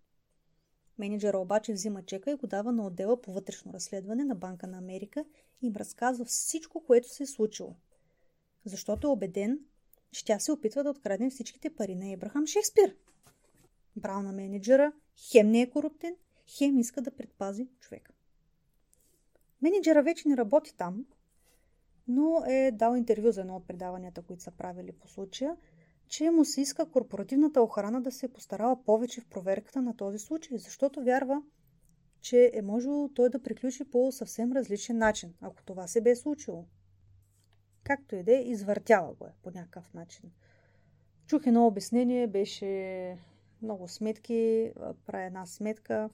[0.98, 4.78] Менеджера обаче взима чека и го дава на отдела по вътрешно разследване на Банка на
[4.78, 5.26] Америка
[5.62, 7.76] и им разказва всичко, което се е случило.
[8.66, 9.60] Защото е убеден,
[10.12, 12.96] че тя се опитва да открадне всичките пари на Ебрахам Шекспир.
[13.96, 16.16] Брал на менеджера хем не е коруптен,
[16.58, 18.12] хем иска да предпази човека.
[19.62, 21.06] Менеджера вече не работи там,
[22.08, 25.58] но е дал интервю за едно от предаванията, които са правили по случая,
[26.08, 30.58] че му се иска корпоративната охрана да се постарава повече в проверката на този случай,
[30.58, 31.42] защото вярва,
[32.22, 36.66] че е можело той да приключи по съвсем различен начин, ако това се бе случило.
[37.84, 40.32] Както и да е, извъртяла го е по някакъв начин.
[41.28, 43.18] Чух едно обяснение, беше
[43.66, 44.72] много сметки,
[45.06, 46.10] прави една сметка,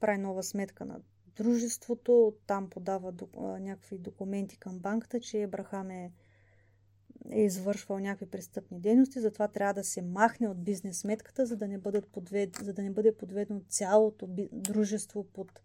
[0.00, 1.00] прави нова сметка на
[1.36, 3.12] дружеството, там подава
[3.60, 6.12] някакви документи към банката, че Ебрахам е,
[7.30, 11.68] е извършвал някакви престъпни дейности, затова трябва да се махне от бизнес сметката, за да
[11.68, 15.60] не, бъдат подвед, за да не бъде подведено цялото дружество под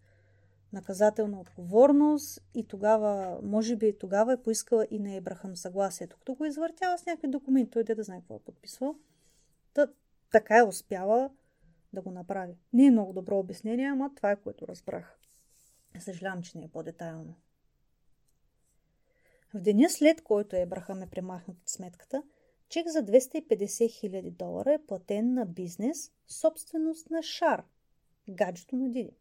[0.73, 6.17] наказателна отговорност и тогава, може би тогава е поискала и на Ебрахам съгласието.
[6.17, 8.95] Като го извъртява с някакви документи, той да знае какво е подписвал.
[10.31, 11.29] Та, така е успяла
[11.93, 12.57] да го направи.
[12.73, 15.19] Не е много добро обяснение, ама това е което разбрах.
[15.99, 17.35] Съжалявам, че не е по-детайлно.
[19.53, 22.23] В деня след който Ебрахам е премахнат от сметката,
[22.69, 27.63] чек за 250 000 долара е платен на бизнес, собственост на Шар,
[28.29, 29.15] гаджето на Диди.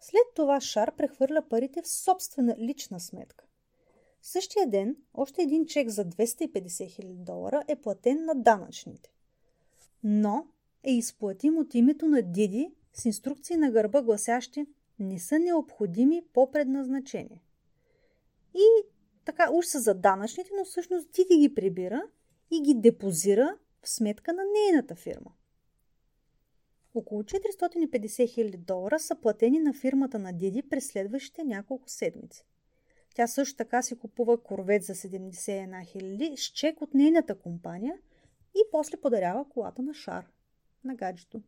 [0.00, 3.44] След това Шар прехвърля парите в собствена лична сметка.
[4.22, 9.10] Същия ден още един чек за 250 000 долара е платен на данъчните.
[10.04, 10.46] Но
[10.82, 14.66] е изплатим от името на Диди с инструкции на гърба гласящи
[14.98, 17.42] не са необходими по предназначение.
[18.54, 18.66] И
[19.24, 22.02] така уж са за данъчните, но всъщност Диди ги прибира
[22.50, 25.32] и ги депозира в сметка на нейната фирма.
[26.94, 32.44] Около 450 хиляди долара са платени на фирмата на Диди през следващите няколко седмици.
[33.14, 37.98] Тя също така си купува корвет за 71 хиляди с чек от нейната компания
[38.56, 40.26] и после подарява колата на Шар,
[40.84, 41.42] на гаджето.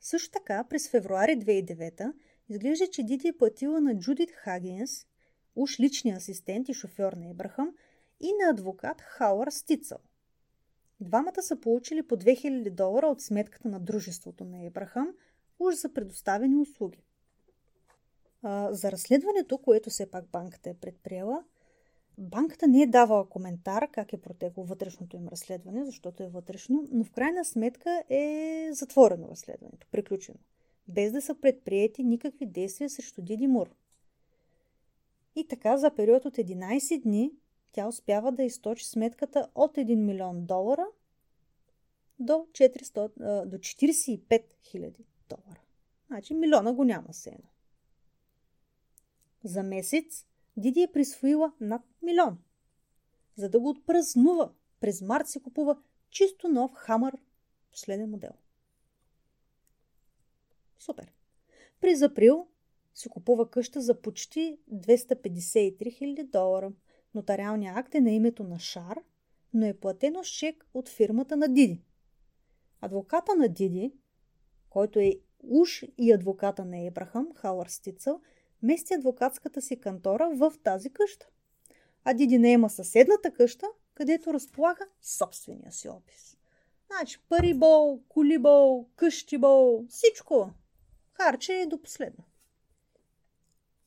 [0.00, 2.12] Също така, през февруари 2009
[2.48, 5.06] изглежда, че Диди е платила на Джудит Хагенс,
[5.56, 7.74] уж личния асистент и шофьор на Ебрахам,
[8.20, 9.98] и на адвокат Хауър Стицъл.
[11.00, 15.14] Двамата са получили по 2000 долара от сметката на дружеството на Ебрахам,
[15.58, 17.04] уж за предоставени услуги.
[18.42, 21.44] А, за разследването, което все пак банката е предприела,
[22.18, 27.04] Банката не е давала коментар как е протекло вътрешното им разследване, защото е вътрешно, но
[27.04, 30.38] в крайна сметка е затворено разследването, приключено,
[30.88, 33.70] без да са предприяти никакви действия срещу Диди Мур.
[35.36, 37.32] И така за период от 11 дни
[37.72, 40.86] тя успява да източи сметката от 1 милион долара
[42.18, 45.60] до, 400, до 45 хиляди долара.
[46.06, 47.38] Значи милиона го няма се.
[49.44, 52.38] За месец Диди е присвоила над милион.
[53.36, 55.78] За да го отпразнува, през март си купува
[56.10, 57.16] чисто нов хамър,
[57.70, 58.32] последен модел.
[60.78, 61.12] Супер.
[61.80, 62.46] През април
[62.94, 66.72] си купува къща за почти 253 000 долара.
[67.14, 68.98] Нотариалният акт е на името на Шар,
[69.54, 71.82] но е платено с чек от фирмата на Диди.
[72.80, 73.92] Адвоката на Диди,
[74.70, 78.20] който е уж и адвоката на Ебрахам, Хауър Стицъл,
[78.62, 81.26] мести адвокатската си кантора в тази къща.
[82.04, 86.36] А Диди не има съседната къща, където разполага собствения си опис.
[86.86, 90.50] Значи пари бол, коли бол, къщи бол, всичко.
[91.12, 92.24] Харче е до последно.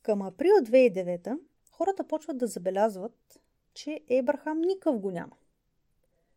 [0.02, 1.40] Към април 2009
[1.72, 3.40] хората почват да забелязват,
[3.74, 5.36] че Ебрахам никакъв го няма.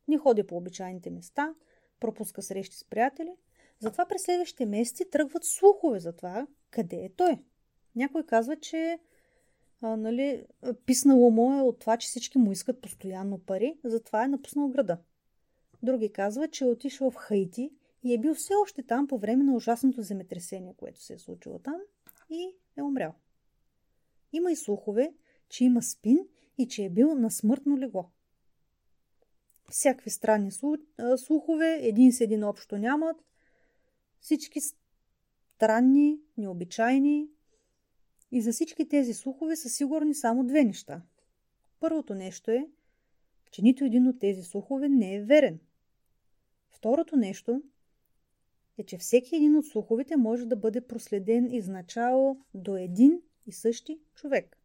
[0.08, 1.54] Не ходи по обичайните места,
[2.00, 3.32] пропуска срещи с приятели.
[3.78, 7.38] Затова през следващите месеци тръгват слухове за това, къде е той.
[7.96, 8.98] Някой казва, че
[9.80, 10.44] а, нали,
[10.86, 14.98] писнало му е от това, че всички му искат постоянно пари, затова е напуснал града.
[15.82, 17.70] Други казват, че е отишъл в Хаити
[18.02, 21.58] и е бил все още там по време на ужасното земетресение, което се е случило
[21.58, 21.80] там
[22.30, 23.14] и е умрял.
[24.32, 25.14] Има и слухове,
[25.48, 26.18] че има спин
[26.58, 28.10] и че е бил на смъртно легло.
[29.70, 30.50] Всякакви странни
[31.16, 33.16] слухове, един с един общо нямат.
[34.20, 34.60] Всички
[35.56, 37.28] странни, необичайни.
[38.32, 41.02] И за всички тези слухове са сигурни само две неща.
[41.80, 42.68] Първото нещо е,
[43.50, 45.60] че нито един от тези слухове не е верен.
[46.70, 47.62] Второто нещо
[48.78, 54.00] е, че всеки един от слуховете може да бъде проследен изначало до един и същи
[54.14, 54.58] човек.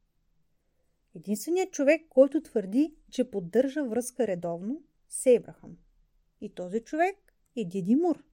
[1.15, 5.77] Единственият човек, който твърди, че поддържа връзка редовно, с Ебрахам.
[6.41, 8.27] И този човек е Диди Мур.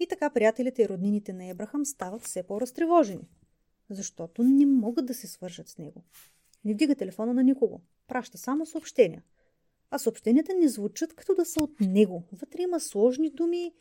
[0.00, 3.28] И така приятелите и роднините на Ебрахам стават все по-разтревожени,
[3.90, 6.02] защото не могат да се свържат с него.
[6.64, 7.80] Не вдига телефона на никого.
[8.06, 9.22] Праща само съобщения.
[9.90, 12.22] А съобщенията не звучат като да са от него.
[12.32, 13.72] Вътре има сложни думи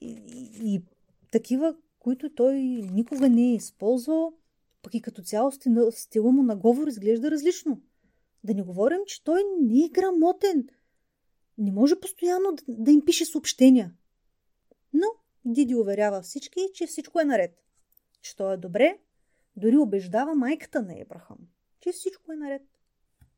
[0.00, 0.82] и, и, и
[1.30, 2.54] такива, които той
[2.92, 4.32] никога не е използвал,
[4.82, 5.52] пък и като цяло
[5.90, 7.80] стила му на говор изглежда различно.
[8.44, 10.68] Да не говорим, че той не е грамотен.
[11.58, 13.94] Не може постоянно да, да им пише съобщения.
[14.92, 15.06] Но
[15.44, 17.64] Диди уверява всички, че всичко е наред.
[18.20, 18.98] Че то е добре,
[19.56, 21.38] дори убеждава майката на Ебрахам,
[21.80, 22.62] че всичко е наред.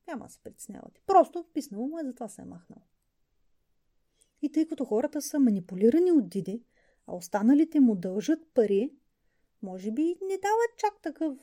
[0.09, 1.01] Няма да се притеснявате.
[1.07, 2.83] Просто писнало му е, затова се е махнал.
[4.43, 6.63] И тъй като хората са манипулирани от Диди,
[7.07, 8.91] а останалите му дължат пари,
[9.63, 11.39] може би не дават чак такъв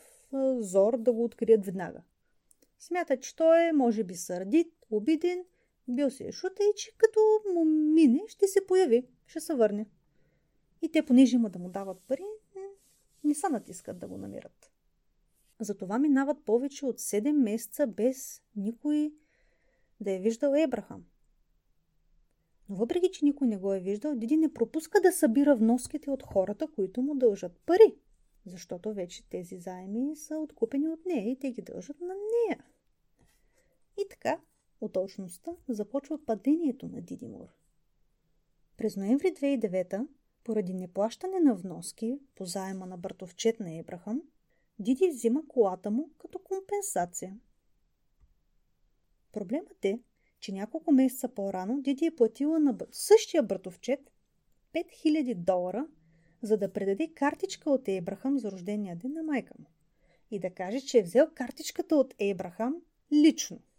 [0.59, 2.01] зор да го открият веднага.
[2.79, 5.45] Смята, че той е, може би, сърдит, обиден,
[5.87, 7.19] бил се е шута и че като
[7.53, 9.85] му мине, ще се появи, ще се върне.
[10.83, 12.25] И те, понеже има да му дават пари,
[13.23, 14.71] не са натискат да го намират.
[15.59, 19.13] Затова минават повече от 7 месеца без никой
[19.99, 21.05] да е виждал Ебрахам.
[22.69, 26.23] Но въпреки, че никой не го е виждал, Диди не пропуска да събира вноските от
[26.23, 27.95] хората, които му дължат пари.
[28.45, 32.65] Защото вече тези заеми са откупени от нея и те ги дължат на нея.
[34.01, 34.39] И така,
[34.81, 37.47] от точността започва падението на Дидимур.
[38.77, 40.07] През ноември 2009
[40.43, 44.21] поради неплащане на вноски по заема на братовчет на Ебрахам,
[44.79, 47.39] Диди взима колата му като компенсация.
[49.31, 49.99] Проблемът е,
[50.39, 54.11] че няколко месеца по-рано Диди е платила на същия братовчет
[54.73, 55.87] 5000 долара,
[56.41, 59.65] за да предаде картичка от Ебрахам за рождения ден на майка му.
[60.31, 62.81] И да каже, че е взел картичката от Ебрахам
[63.11, 63.59] лично–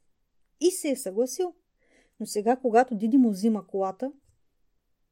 [0.60, 1.54] и се е съгласил.
[2.20, 4.12] Но сега, когато Диди му взима колата,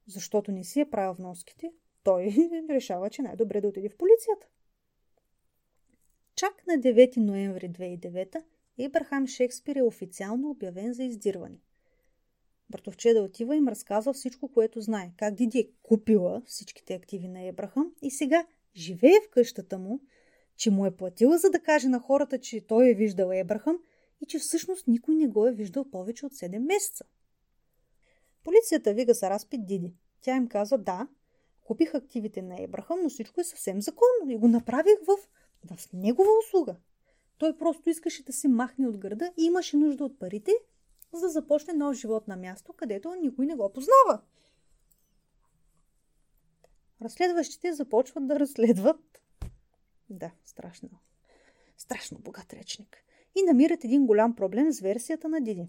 [0.06, 1.72] защото не си е правил вноските,
[2.02, 2.34] той
[2.70, 4.46] решава, че най-добре да отиде в полицията.
[6.36, 8.42] Чак на 9 ноември 2009
[8.78, 11.58] Ибрахам Шекспир е официално обявен за издирване.
[12.70, 15.12] Братовчеда отива и им разказва всичко, което знае.
[15.16, 18.46] Как Диди е купила всичките активи на Ебрахам и сега
[18.76, 20.00] живее в къщата му,
[20.56, 23.78] че му е платила, за да каже на хората, че той е виждал Ебрахам–
[24.22, 27.04] и че всъщност никой не го е виждал повече от 7 месеца.
[28.44, 29.94] Полицията вига за разпит Диди.
[30.20, 31.08] Тя им казва, да,
[31.64, 35.16] купих активите на Ебрахам, но всичко е съвсем законно и го направих в,
[35.76, 36.76] в негова услуга.
[37.38, 40.52] Той просто искаше да се махне от града и имаше нужда от парите,
[41.12, 44.22] за да започне нов живот на място, където никой не го познава.
[47.02, 49.22] Разследващите започват да разследват.
[50.10, 50.88] Да, страшно.
[51.76, 52.96] Страшно богат речник.
[53.34, 55.68] И намират един голям проблем с версията на Диди.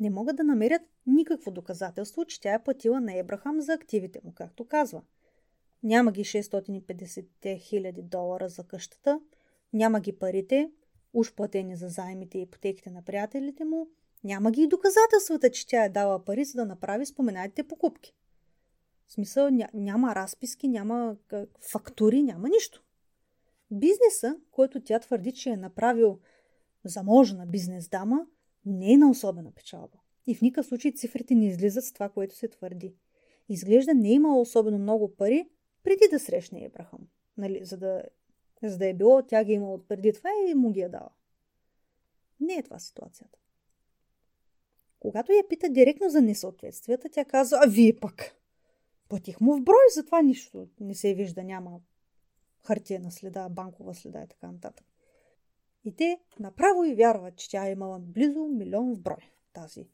[0.00, 4.32] Не могат да намерят никакво доказателство, че тя е платила на Ебрахам за активите му,
[4.34, 5.02] както казва.
[5.82, 9.20] Няма ги 650 хиляди долара за къщата,
[9.72, 10.70] няма ги парите,
[11.12, 13.88] уж платени за заемите и ипотеките на приятелите му,
[14.24, 18.14] няма ги и доказателствата, че тя е дала пари, за да направи споменатите покупки.
[19.06, 21.16] В смисъл ня, няма разписки, няма
[21.70, 22.82] фактури, няма нищо.
[23.70, 26.18] Бизнеса, който тя твърди, че е направил
[26.84, 28.26] заможна бизнес дама,
[28.66, 29.98] не е на особена печалба.
[30.26, 32.94] И в никакъв случай цифрите не излизат с това, което се твърди.
[33.48, 35.48] Изглежда не е имала особено много пари
[35.82, 37.08] преди да срещне Ебрахам.
[37.36, 38.02] Нали, за, да,
[38.62, 41.10] за да е било, тя ги е имала преди това и му ги е дала.
[42.40, 43.38] Не е това ситуацията.
[45.00, 48.36] Когато я пита директно за несъответствията, тя казва, а вие пък.
[49.08, 51.80] Платих му в брой, затова нищо не се вижда, няма
[52.62, 54.86] хартия на следа, банкова следа и така нататък.
[55.84, 59.30] И те направо и вярват, че тя е имала близо милион в брой.
[59.52, 59.88] Тази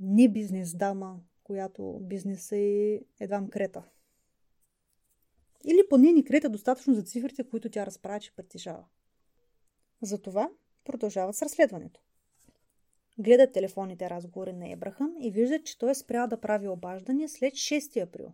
[0.00, 3.82] не бизнес дама, която бизнеса е едва крета.
[5.64, 8.84] Или поне ни крета достатъчно за цифрите, които тя разправя, че притежава.
[10.02, 10.50] Затова
[10.84, 12.00] продължават с разследването.
[13.18, 17.54] Гледат телефонните разговори на Ебрахам и виждат, че той е спрял да прави обаждане след
[17.54, 18.32] 6 април.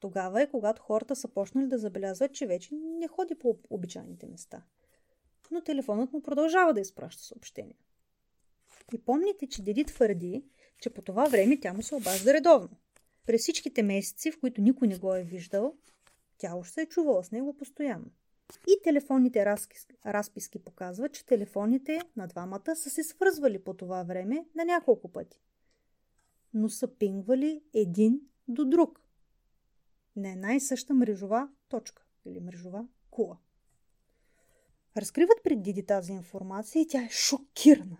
[0.00, 4.62] Тогава е, когато хората са почнали да забелязват, че вече не ходи по обичайните места.
[5.50, 7.76] Но телефонът му продължава да изпраща съобщения.
[8.92, 10.44] И помните, че Деди твърди,
[10.80, 12.76] че по това време тя му се обажда редовно.
[13.26, 15.76] През всичките месеци, в които никой не го е виждал,
[16.38, 18.10] тя още е чувала с него постоянно.
[18.68, 24.46] И телефонните разписки, разписки показват, че телефоните на двамата са се свързвали по това време
[24.54, 25.40] на няколко пъти.
[26.54, 29.00] Но са пингвали един до друг.
[30.16, 33.38] На една и съща мрежова точка или мрежова кула.
[34.98, 37.96] Разкриват пред Диди тази информация и тя е шокирана.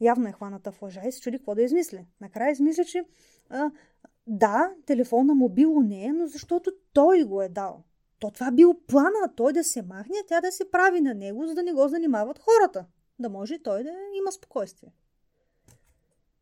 [0.00, 2.06] Явно е хваната в лъжа и се чуди какво да измисли.
[2.20, 3.04] Накрая измисля, че
[3.50, 3.70] а,
[4.26, 7.84] да, телефона му било не е, но защото той го е дал.
[8.18, 11.54] То това бил плана, той да се махне, тя да се прави на него, за
[11.54, 12.86] да не го занимават хората.
[13.18, 14.92] Да може той да има спокойствие.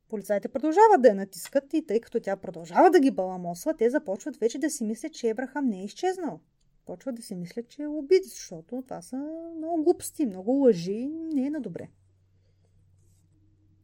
[0.08, 4.36] Полицайите продължават да я натискат и тъй като тя продължава да ги баламосва, те започват
[4.36, 6.40] вече да си мислят, че Ебрахам не е изчезнал.
[6.86, 9.16] Почват да си мислят, че е убит, защото това са
[9.56, 11.88] много глупости, много лъжи, не е на добре.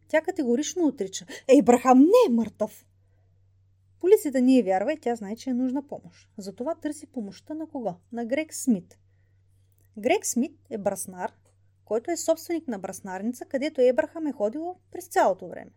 [0.09, 1.27] Тя категорично отрича.
[1.59, 2.87] Ебрахам не е мъртъв!
[4.01, 6.29] Полицията не е вярва и тя знае, че е нужна помощ.
[6.39, 7.95] Затова търси помощта на кого?
[8.13, 8.99] На Грег Смит.
[9.99, 11.33] Грег Смит е браснар,
[11.85, 15.71] който е собственик на браснарница, където Ебрахам е ходил през цялото време.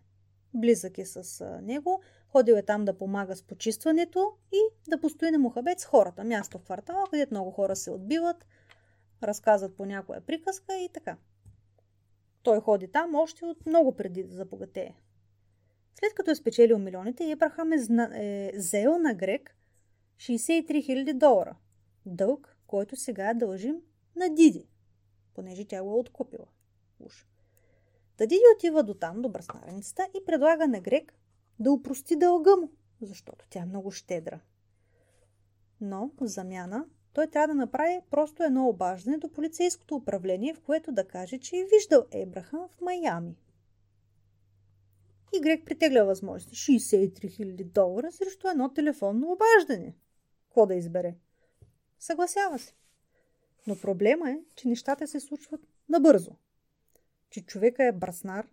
[0.53, 2.01] Близък е с него,
[2.33, 6.23] ходил е там да помага с почистването и да постои на мухабет с хората.
[6.23, 8.45] Място в квартала, където много хора се отбиват,
[9.23, 11.17] разказват по някоя приказка и така.
[12.43, 14.95] Той ходи там още от много преди да забогатее.
[15.99, 18.11] След като е спечелил милионите, Ебрахам е, зна...
[18.13, 19.55] е взел на Грек
[20.17, 21.55] 63 000 долара.
[22.05, 23.75] Дълг, който сега дължим
[24.15, 24.67] на Диди,
[25.33, 26.47] понеже тя го е откупила.
[26.99, 27.27] Уж.
[28.17, 31.13] Та Диди отива до там, до бръснарницата и предлага на Грек
[31.59, 34.39] да упрости дълга му, защото тя е много щедра.
[35.81, 40.91] Но, в замяна, той трябва да направи просто едно обаждане до полицейското управление, в което
[40.91, 43.37] да каже, че е виждал Ебрахам в Майами.
[45.35, 49.95] И Грег притегля възможности 63 000 долара срещу едно телефонно обаждане.
[50.43, 51.15] Какво да избере?
[51.99, 52.73] Съгласява се.
[53.67, 56.31] Но проблема е, че нещата се случват набързо.
[57.29, 58.47] Че човека е браснар,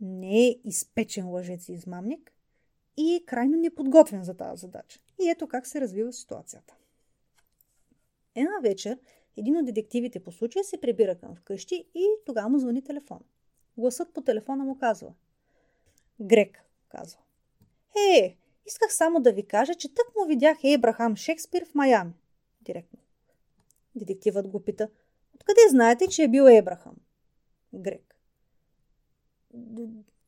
[0.00, 2.32] не е изпечен лъжец и измамник
[2.96, 5.00] и е крайно неподготвен за тази задача.
[5.22, 6.74] И ето как се развива ситуацията.
[8.34, 8.98] Една вечер
[9.36, 13.20] един от детективите по случая се прибира към вкъщи и тогава му звъни телефон.
[13.76, 15.12] Гласът по телефона му казва
[16.20, 17.20] Грек, казва.
[18.14, 18.36] Е,
[18.66, 22.12] исках само да ви кажа, че тък му видях Ебрахам Шекспир в Майами.
[22.60, 22.98] Директно.
[23.94, 24.88] Детективът го пита.
[25.34, 26.96] Откъде знаете, че е бил Ебрахам?
[27.74, 28.19] Грек.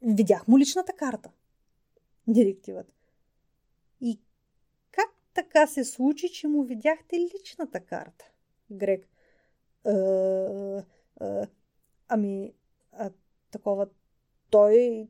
[0.03, 1.31] Видях му личната карта.
[2.29, 2.95] Директивът.
[4.01, 4.20] И
[4.91, 8.25] как така се случи, че му видяхте личната карта?
[8.70, 9.09] Грек.
[9.87, 9.93] Е,
[11.20, 11.47] е,
[12.09, 12.55] ами,
[12.93, 13.11] а,
[13.51, 13.89] такова,
[14.51, 15.09] той,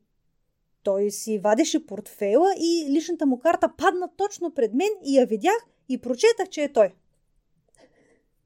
[0.82, 5.66] той си вадеше портфела и личната му карта падна точно пред мен и я видях
[5.88, 6.94] и прочетах, че е той.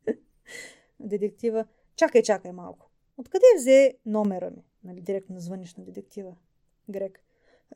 [1.00, 1.64] Детектива,
[1.96, 2.85] чакай, чакай малко.
[3.16, 4.64] Откъде взе номера ми?
[4.84, 6.36] Нали, директно звъниш на детектива.
[6.90, 7.20] Грек.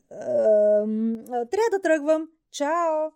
[0.09, 2.31] Трябва да тръгвам.
[2.51, 3.11] Чао!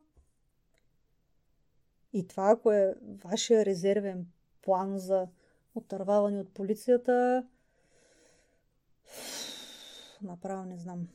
[2.13, 2.95] И това, ако е
[3.25, 4.27] вашия резервен
[4.63, 5.29] план за
[5.75, 7.47] отърваване от полицията,
[10.23, 11.09] направо не знам.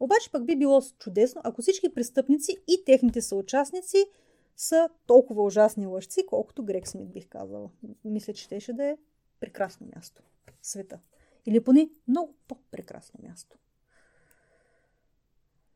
[0.00, 4.06] Обаче пък би било чудесно, ако всички престъпници и техните съучастници
[4.56, 7.70] са толкова ужасни лъжци, колкото Грек Смит бих казала.
[8.04, 8.96] Мисля, че щеше да е
[9.40, 10.22] прекрасно място
[10.62, 10.98] света.
[11.46, 13.58] Или поне много по-прекрасно място.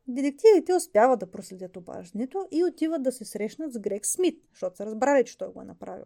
[0.07, 4.85] Детективите успяват да проследят обаждането и отиват да се срещнат с Грег Смит, защото са
[4.85, 6.05] разбрали, че той го е направил.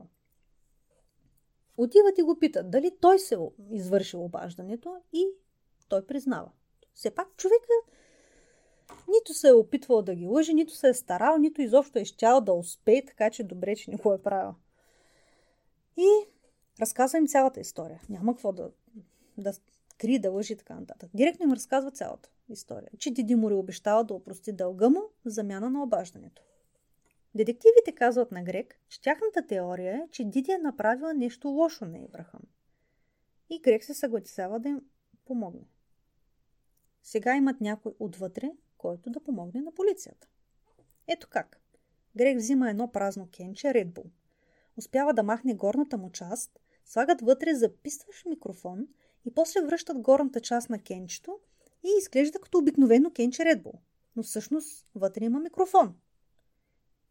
[1.77, 3.37] Отиват и го питат дали той се
[3.71, 5.27] извършил обаждането и
[5.87, 6.51] той признава.
[6.93, 7.73] Все пак човека
[9.07, 12.41] нито се е опитвал да ги лъжи, нито се е старал, нито изобщо е щял
[12.41, 14.55] да успее, така че добре, че не го е правил.
[15.97, 16.09] И
[16.81, 18.01] разказва им цялата история.
[18.09, 18.71] Няма какво да,
[19.37, 19.53] да
[19.97, 21.09] кри, да лъжи и така нататък.
[21.13, 22.89] Директно им разказва цялата история.
[22.97, 26.41] Че Диди му е обещава да опрости дълга му в замяна на обаждането.
[27.35, 31.99] Детективите казват на Грек, че тяхната теория е, че Диди е направила нещо лошо на
[31.99, 32.41] Ибрахам.
[33.49, 34.81] И Грек се съгласява да им
[35.25, 35.67] помогне.
[37.03, 40.27] Сега имат някой отвътре, който да помогне на полицията.
[41.07, 41.61] Ето как.
[42.15, 44.09] Грек взима едно празно кенче Red Bull.
[44.77, 48.87] Успява да махне горната му част, слагат вътре записващ микрофон
[49.25, 51.39] и после връщат горната част на кенчето
[51.83, 53.79] и изглежда като обикновено кенче Red Bull.
[54.15, 55.95] Но всъщност вътре има микрофон.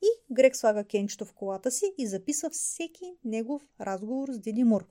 [0.03, 4.87] И Грек слага кенчето в колата си и записва всеки негов разговор с Диди Мур.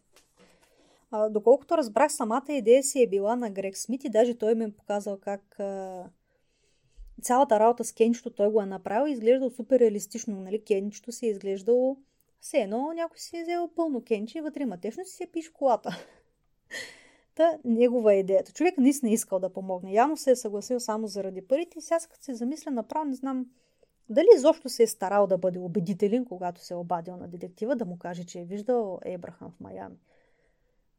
[1.12, 4.64] А, доколкото разбрах, самата идея си е била на Грек Смит и даже той ми
[4.64, 6.04] е показал как а,
[7.22, 10.42] цялата работа с кенчето той го е направил и изглеждал супер реалистично.
[10.42, 10.64] Нали?
[10.64, 11.98] Кенчето си е изглеждало
[12.40, 15.98] все едно някой си е взел пълно кенче и вътре има течност си пише колата.
[17.36, 18.52] Та негова е идеята.
[18.52, 19.94] Човек наистина е искал да помогне.
[19.94, 23.46] Явно се е съгласил само заради парите и сега като се замисля направо не знам
[24.10, 27.86] дали изобщо се е старал да бъде убедителен, когато се е обадил на детектива, да
[27.86, 29.98] му каже, че е виждал Ебрахам в Майами.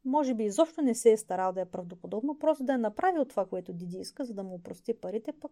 [0.05, 3.45] Може би изобщо не се е старал да е правдоподобно, просто да е направил това,
[3.45, 5.51] което Диди иска, за да му прости парите, пък...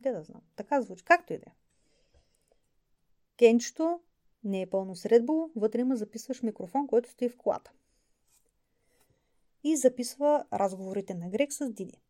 [0.00, 0.42] Де да знам.
[0.56, 1.04] Така звучи.
[1.04, 1.52] Както и да е.
[3.36, 4.00] Кенчето
[4.44, 7.72] не е пълно средбо, вътре има записваш микрофон, който стои в колата.
[9.64, 12.00] И записва разговорите на Грек с Диди.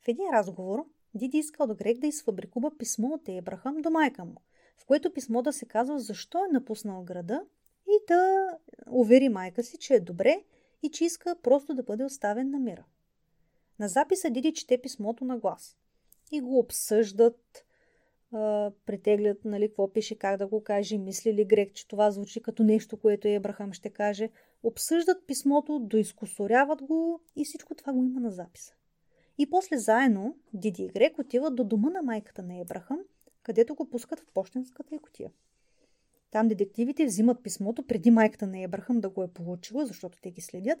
[0.00, 4.34] В един разговор Диди искал да Грек да изфабрикува писмо от Ебрахам до майка му,
[4.76, 7.44] в което писмо да се казва защо е напуснал града
[7.86, 8.48] и да
[8.90, 10.44] увери майка си, че е добре
[10.82, 12.84] и че иска просто да бъде оставен на мира.
[13.78, 15.76] На записа Диди чете писмото на глас
[16.32, 17.64] и го обсъждат,
[18.32, 22.42] а, притеглят, нали, какво пише, как да го каже, мисли ли Грек, че това звучи
[22.42, 24.30] като нещо, което Ебрахам ще каже.
[24.62, 28.74] Обсъждат писмото, доискусоряват го и всичко това го има на записа.
[29.38, 33.00] И после заедно Диди и Грек отиват до дома на майката на Ебрахам,
[33.42, 35.30] където го пускат в почтенската котия.
[36.30, 40.40] Там детективите взимат писмото преди майката на Ебрахам да го е получила, защото те ги
[40.40, 40.78] следят.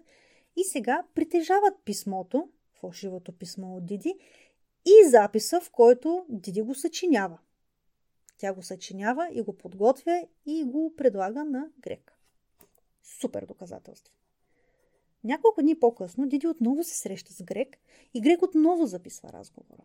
[0.56, 2.48] И сега притежават писмото,
[2.80, 4.14] фалшивото писмо от Диди,
[4.88, 7.38] и записа, в който Диди го съчинява.
[8.38, 12.18] Тя го съчинява и го подготвя и го предлага на Грек.
[13.20, 14.14] Супер доказателство.
[15.24, 17.76] Няколко дни по-късно Диди отново се среща с Грек
[18.14, 19.84] и Грек отново записва разговора.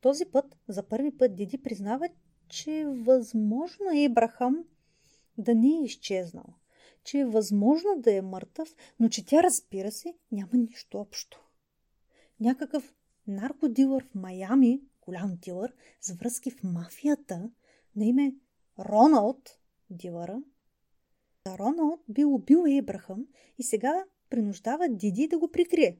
[0.00, 2.08] Този път, за първи път Диди признава,
[2.48, 4.64] че е възможно Ебрахам
[5.38, 6.54] да не е изчезнал,
[7.04, 11.40] че е възможно да е мъртъв, но че тя, разбира се, няма нищо общо.
[12.40, 12.94] Някакъв
[13.26, 17.50] наркодилър в Майами, голям дилър, с връзки в мафията,
[17.96, 18.34] на име
[18.78, 19.58] Роналд,
[19.90, 20.42] дилъра,
[21.48, 23.26] Роналд бил убил Ебрахам
[23.58, 25.98] и сега принуждава Диди да го прикрие.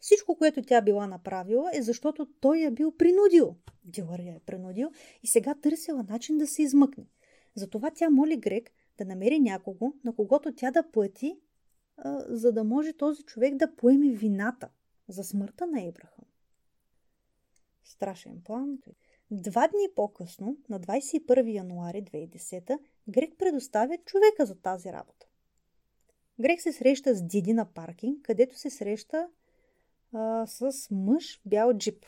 [0.00, 3.56] Всичко, което тя била направила е защото той я бил принудил.
[3.84, 4.90] Дилър я е принудил
[5.22, 7.06] и сега търсила начин да се измъкне.
[7.54, 11.40] Затова тя моли Грек да намери някого, на когото тя да плати,
[11.96, 14.68] а, за да може този човек да поеме вината
[15.10, 16.24] за смъртта на Ебрахам.
[17.84, 18.78] Страшен план.
[19.30, 25.26] Два дни по-късно, на 21 януари 2010, Грек предоставя човека за тази работа.
[26.40, 29.28] Грек се среща с Диди на паркинг, където се среща
[30.12, 32.06] а, с мъж бял джип.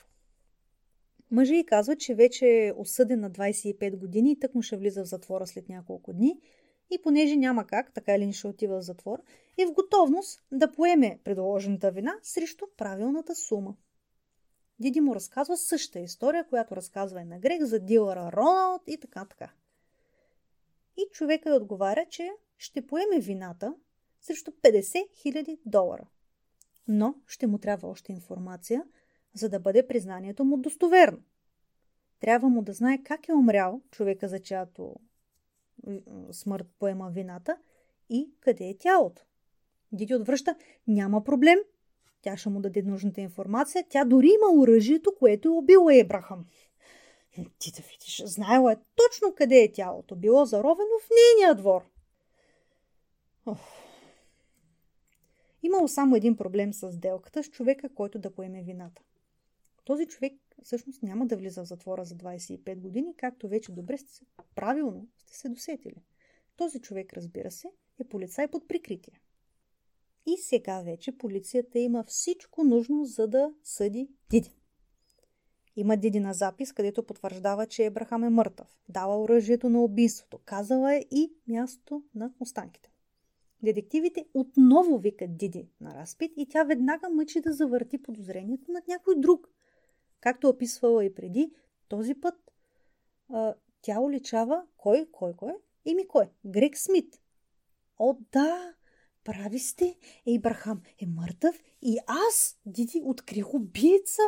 [1.30, 5.04] Мъжът и казва, че вече е осъден на 25 години и тък му ще влиза
[5.04, 6.40] в затвора след няколко дни.
[6.92, 9.22] И понеже няма как, така или не ще отива в затвор,
[9.58, 13.76] е в готовност да поеме предложената вина срещу правилната сума.
[14.78, 19.24] Диди му разказва същата история, която разказва и на Грег за дилъра Роналд и така
[19.24, 19.52] така.
[21.12, 23.74] човека отговаря, че ще поеме вината
[24.20, 26.06] срещу 50 000 долара.
[26.88, 28.84] Но ще му трябва още информация,
[29.34, 31.22] за да бъде признанието му достоверно.
[32.20, 34.96] Трябва му да знае как е умрял човека, за чиято
[36.32, 37.56] смърт поема вината
[38.10, 39.22] и къде е тялото.
[39.92, 40.56] Диди отвръща,
[40.86, 41.58] няма проблем.
[42.22, 43.84] Тя ще му даде нужната информация.
[43.88, 46.46] Тя дори има оръжието, което е убило Ебрахам.
[47.58, 50.16] Ти да видиш, знаела е точно къде е тялото.
[50.16, 51.82] Било заровено в нейния двор.
[53.46, 53.60] Ох.
[55.62, 59.02] Имало само един проблем с сделката с човека, който да поеме вината.
[59.84, 60.32] Този човек
[60.64, 65.08] всъщност няма да влиза в затвора за 25 години, както вече добре сте се, правилно
[65.16, 66.02] сте се досетили.
[66.56, 69.20] Този човек, разбира се, е полицай под прикритие.
[70.26, 74.56] И сега вече полицията има всичко нужно, за да съди Диди.
[75.76, 78.78] Има Диди на запис, където потвърждава, че Ебрахам е мъртъв.
[78.88, 80.38] Дава оръжието на убийството.
[80.44, 82.90] Казала е и място на останките.
[83.62, 89.14] Детективите отново викат Диди на разпит и тя веднага мъчи да завърти подозрението над някой
[89.16, 89.48] друг.
[90.22, 91.52] Както описвала и преди,
[91.88, 92.34] този път
[93.28, 95.52] а, тя уличава кой, кой, кой?
[95.84, 96.30] Ими кой?
[96.46, 97.20] Грег Смит.
[97.98, 98.74] О, да!
[99.24, 104.22] Прави сте, Ейбрахам е мъртъв и аз, Диди, открих убийца.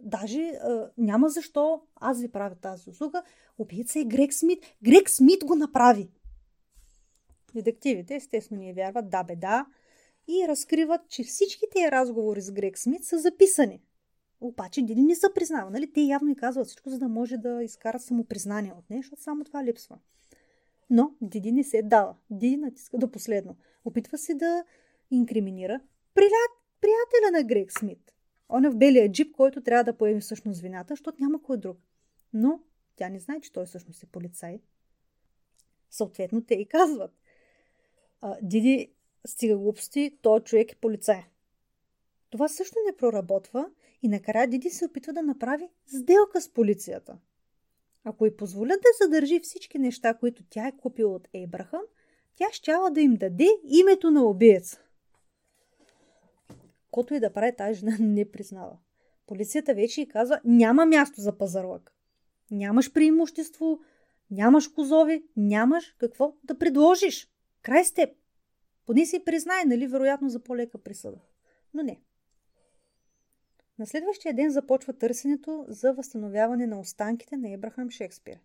[0.00, 3.22] Даже а, няма защо аз ви правя тази услуга.
[3.58, 4.64] Убийца е Грег Смит.
[4.82, 6.10] Грег Смит го направи.
[7.54, 9.66] Детективите естествено ни вярват да бе да
[10.28, 13.82] и разкриват, че всички тези разговори с Грег Смит са записани.
[14.40, 15.70] Обаче Диди не са признава.
[15.70, 15.92] Нали?
[15.92, 19.44] Те явно и казват всичко, за да може да изкарат самопризнание от нея, защото само
[19.44, 19.98] това липсва.
[20.90, 22.16] Но Диди не се дава.
[22.30, 23.56] Диди натиска до последно.
[23.84, 24.64] Опитва се да
[25.10, 25.80] инкриминира
[26.14, 28.14] прият, приятеля на Грег Смит.
[28.48, 31.78] Он е в белия джип, който трябва да поеме всъщност вината, защото няма кой друг.
[32.32, 32.60] Но
[32.96, 34.60] тя не знае, че той всъщност е полицай.
[35.90, 37.12] Съответно, те и казват.
[38.20, 38.92] А, Диди
[39.26, 41.24] стига глупости, той човек е полицай.
[42.30, 43.70] Това също не проработва
[44.04, 47.18] и накрая Диди се опитва да направи сделка с полицията.
[48.04, 51.80] Ако й позволят да задържи всички неща, които тя е купила от Ейбрахам,
[52.36, 54.78] тя щяла да им даде името на убиец.
[56.90, 58.78] Кото и да прави, тази жена не признава.
[59.26, 61.92] Полицията вече й казва, няма място за пазарлък.
[62.50, 63.80] Нямаш преимущество,
[64.30, 67.28] нямаш козови, нямаш какво да предложиш.
[67.62, 68.10] Край с теб.
[68.86, 71.18] Поне си признай, нали, вероятно за по-лека присъда.
[71.74, 72.00] Но не.
[73.78, 78.40] На следващия ден започва търсенето за възстановяване на останките на Ебрахам Шекспир.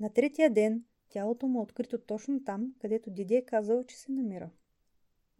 [0.00, 4.12] На третия ден тялото му е открито точно там, където Диди е казал, че се
[4.12, 4.50] намира.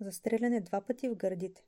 [0.00, 1.64] Застреляне два пъти в гърдите.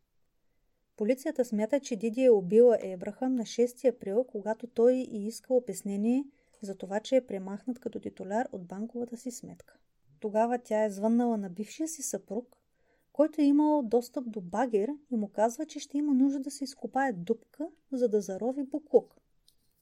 [0.96, 6.24] Полицията смята, че Диди е убила Ебрахам на 6 април, когато той и иска обяснение
[6.62, 9.76] за това, че е премахнат като титуляр от банковата си сметка.
[10.20, 12.56] Тогава тя е звъннала на бившия си съпруг,
[13.14, 16.64] който е имал достъп до багер и му казва, че ще има нужда да се
[16.64, 19.14] изкопае дупка, за да зарови буклук.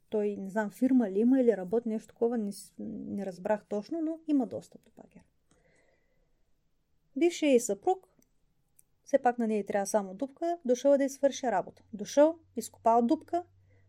[0.08, 4.18] Той, не знам, фирма ли има или работи нещо такова, не, не разбрах точно, но
[4.28, 5.22] има достъп до багер.
[7.16, 8.08] Бившият и съпруг,
[9.04, 11.82] все пак на нея трябва само дупка, дошъл да извърши работа.
[11.92, 13.44] Дошъл, изкопал дупка,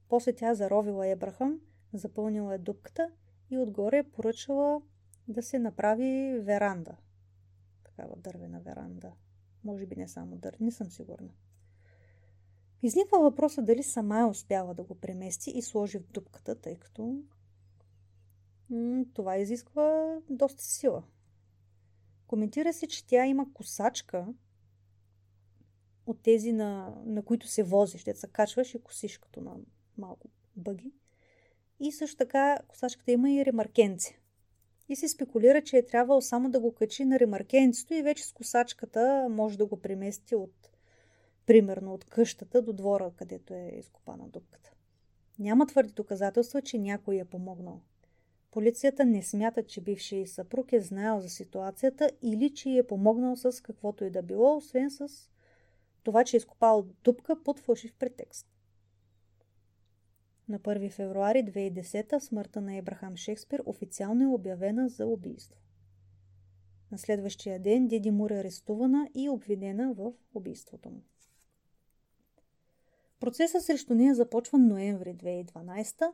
[0.10, 1.60] после тя заровила Ебрахам,
[1.94, 3.10] запълнила е дупката
[3.52, 4.82] и отгоре е поръчала
[5.28, 6.98] да се направи веранда.
[7.84, 9.12] Такава дървена веранда.
[9.64, 11.30] Може би не само дър, не съм сигурна.
[12.84, 17.24] Изниква въпроса дали сама е успяла да го премести и сложи в дупката, тъй като
[19.14, 21.04] това изисква доста сила.
[22.28, 24.34] Коментира се, че тя има косачка
[26.06, 29.56] от тези, на, на които се вози, ще се качваш и косиш като на
[29.98, 30.94] малко бъги.
[31.80, 34.20] И също така косачката има и ремаркенци
[34.90, 38.34] и се спекулира, че е трябвало само да го качи на ремаркенцето и вече с
[38.34, 40.70] косачката може да го премести от,
[41.46, 44.72] примерно, от къщата до двора, където е изкопана дупката.
[45.40, 47.82] Няма твърди доказателства, че някой е помогнал.
[48.52, 53.62] Полицията не смята, че бившият съпруг е знаел за ситуацията или че е помогнал с
[53.64, 55.08] каквото и да било, освен с
[56.04, 58.53] това, че е изкопал дупка под фалшив претекст.
[60.50, 65.60] На 1 февруари 2010 смъртта на Ебрахам Шекспир официално е обявена за убийство.
[66.92, 71.02] На следващия ден Диди Мур е арестувана и обвинена в убийството му.
[73.20, 76.12] Процесът срещу нея започва ноември 2012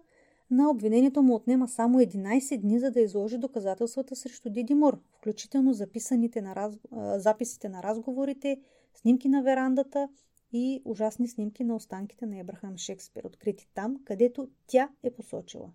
[0.52, 5.74] на обвинението му отнема само 11 дни, за да изложи доказателствата срещу Диди Мур, включително
[5.74, 6.80] записаните на раз...
[7.22, 8.62] записите на разговорите,
[8.94, 10.10] снимки на верандата
[10.52, 15.72] и ужасни снимки на останките на Ебрахам Шекспир, открити там, където тя е посочила.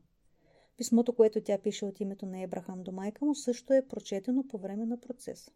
[0.76, 4.58] Писмото, което тя пише от името на Ебрахам до майка му, също е прочетено по
[4.58, 5.52] време на процеса.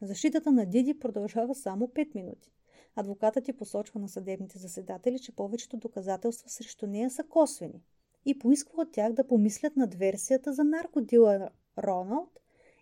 [0.00, 2.50] Защитата на Диди продължава само 5 минути.
[2.96, 7.82] Адвокатът ти посочва на съдебните заседатели, че повечето доказателства срещу нея са косвени
[8.24, 12.40] и поисква от тях да помислят над версията за наркодила Роналд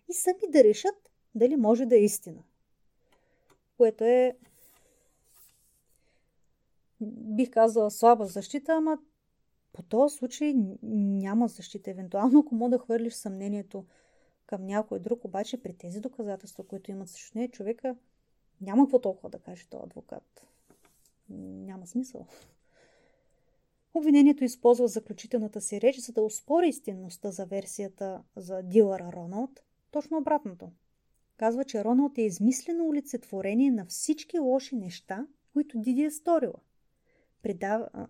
[0.09, 2.43] и сами да решат дали може да е истина.
[3.77, 4.37] Което е
[7.01, 8.97] бих казала слаба защита, ама
[9.73, 11.91] по този случай няма защита.
[11.91, 13.85] Евентуално, ако мога да хвърлиш съмнението
[14.45, 17.95] към някой друг, обаче при тези доказателства, които имат срещу нея, човека
[18.61, 20.47] няма какво толкова да каже този адвокат.
[21.29, 22.25] Няма смисъл.
[23.93, 29.63] Обвинението използва заключителната си реч, за да успори истинността за версията за дилъра Роналд.
[29.91, 30.71] Точно обратното.
[31.37, 36.59] Казва, че Роналд е измислено олицетворение на всички лоши неща, които Диди е сторила.
[37.41, 38.07] Придава,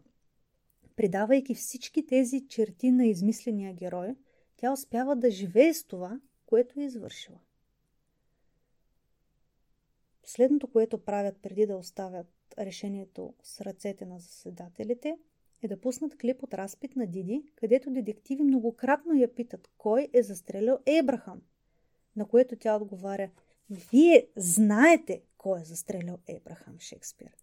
[0.95, 4.15] придавайки всички тези черти на измисления герой,
[4.57, 7.39] тя успява да живее с това, което е извършила.
[10.21, 12.27] Последното, което правят преди да оставят
[12.59, 15.17] решението с ръцете на заседателите,
[15.63, 20.23] е да пуснат клип от разпит на Диди, където детективи многократно я питат кой е
[20.23, 21.41] застрелял Ебрахам,
[22.15, 23.31] на което тя отговаря
[23.69, 27.35] Вие знаете кой е застрелял Ебрахам Шекспир.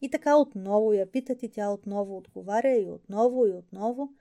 [0.00, 4.12] И така отново я питат и тя отново отговаря и отново и отново.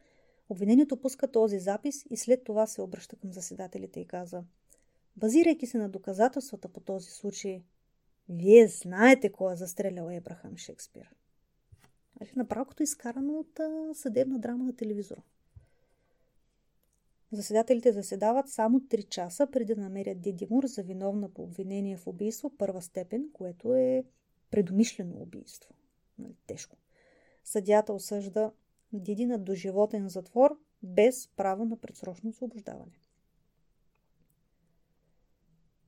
[0.49, 4.43] Обвинението пуска този запис и след това се обръща към заседателите и каза
[5.17, 7.63] Базирайки се на доказателствата по този случай,
[8.29, 11.15] вие знаете кой е застрелял Ебрахам Шекспир.
[12.35, 13.59] Направо като изкарано от
[13.97, 15.21] съдебна драма на телевизора.
[17.31, 22.07] Заседателите заседават само 3 часа преди да намерят Диди Мур за виновна по обвинение в
[22.07, 24.03] убийство първа степен, което е
[24.51, 25.73] предумишлено убийство.
[26.19, 26.77] Нали, тежко.
[27.43, 28.51] Съдята осъжда
[28.93, 32.99] Диди на доживотен затвор без право на предсрочно освобождаване.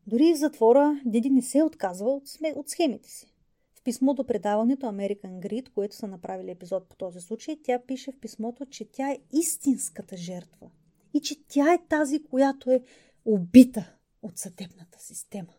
[0.08, 3.34] Дори в затвора Диди не се е отказва от, сме, от схемите си.
[3.76, 8.12] В писмо до предаването American Grid, което са направили епизод по този случай, тя пише
[8.12, 10.70] в писмото, че тя е истинската жертва
[11.14, 12.84] и че тя е тази, която е
[13.26, 15.54] убита от съдебната система.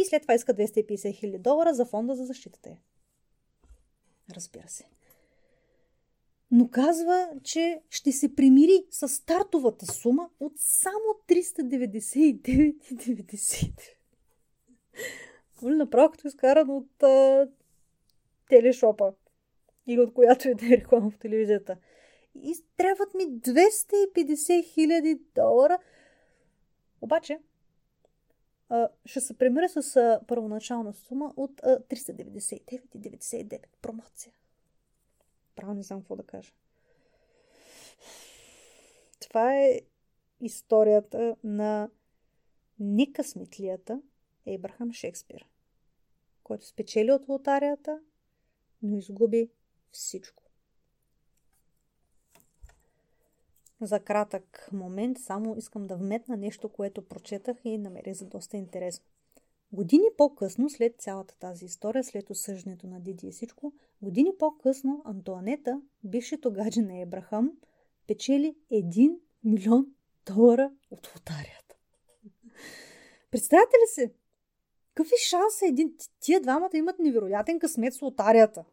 [0.00, 2.70] И след това иска 250 хиляди долара за фонда за защитата
[4.36, 4.84] Разбира се.
[6.50, 13.72] Но казва, че ще се примири с стартовата сума от само 399,90.
[15.62, 17.48] Нали, направо като изкаран от а,
[18.48, 19.12] телешопа.
[19.86, 21.76] Или от която е да е реклама в телевизията.
[22.34, 25.78] И трябват ми 250 хиляди долара.
[27.00, 27.38] Обаче,
[29.04, 34.32] ще се премира с първоначална сума от а, 399,99 промоция.
[35.56, 36.52] Право не знам какво да кажа.
[39.20, 39.80] Това е
[40.40, 41.90] историята на
[42.78, 44.02] некъсметлията
[44.46, 45.48] Ейбрахам Шекспир,
[46.42, 48.00] който спечели от лотарията,
[48.82, 49.50] но изгуби
[49.92, 50.39] всичко.
[53.80, 59.04] За кратък момент само искам да вметна нещо, което прочетах и намерих за доста интересно.
[59.72, 63.72] Години по-късно, след цялата тази история, след осъждането на Диди и всичко,
[64.02, 67.52] години по-късно Антуанета, бившето гадже на Ебрахам,
[68.06, 69.86] печели 1 милион
[70.26, 71.76] долара от лотарията.
[73.30, 74.12] Представете ли се?
[74.94, 75.94] Какъв е шанс един...
[76.20, 78.64] Тия двамата имат невероятен късмет с лотарията.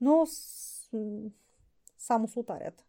[0.00, 0.90] Но с...
[1.98, 2.84] само с лотарията.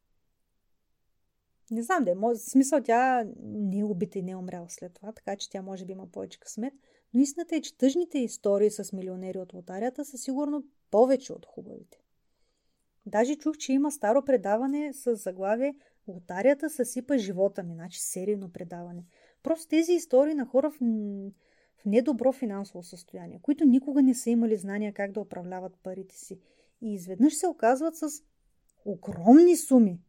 [1.71, 2.15] Не знам да е.
[2.15, 5.61] В смисъл тя не е убита и не е умряла след това, така че тя
[5.61, 6.73] може би има повече късмет.
[7.13, 12.01] Но истината е, че тъжните истории с милионери от лотарията са сигурно повече от хубавите.
[13.05, 15.75] Даже чух, че има старо предаване с заглавие
[16.07, 19.05] Лотарията съсипа живота ми, значи серийно предаване.
[19.43, 20.77] Просто тези истории на хора в,
[21.75, 26.39] в недобро финансово състояние, които никога не са имали знания как да управляват парите си.
[26.81, 28.23] И изведнъж се оказват с
[28.85, 29.99] огромни суми,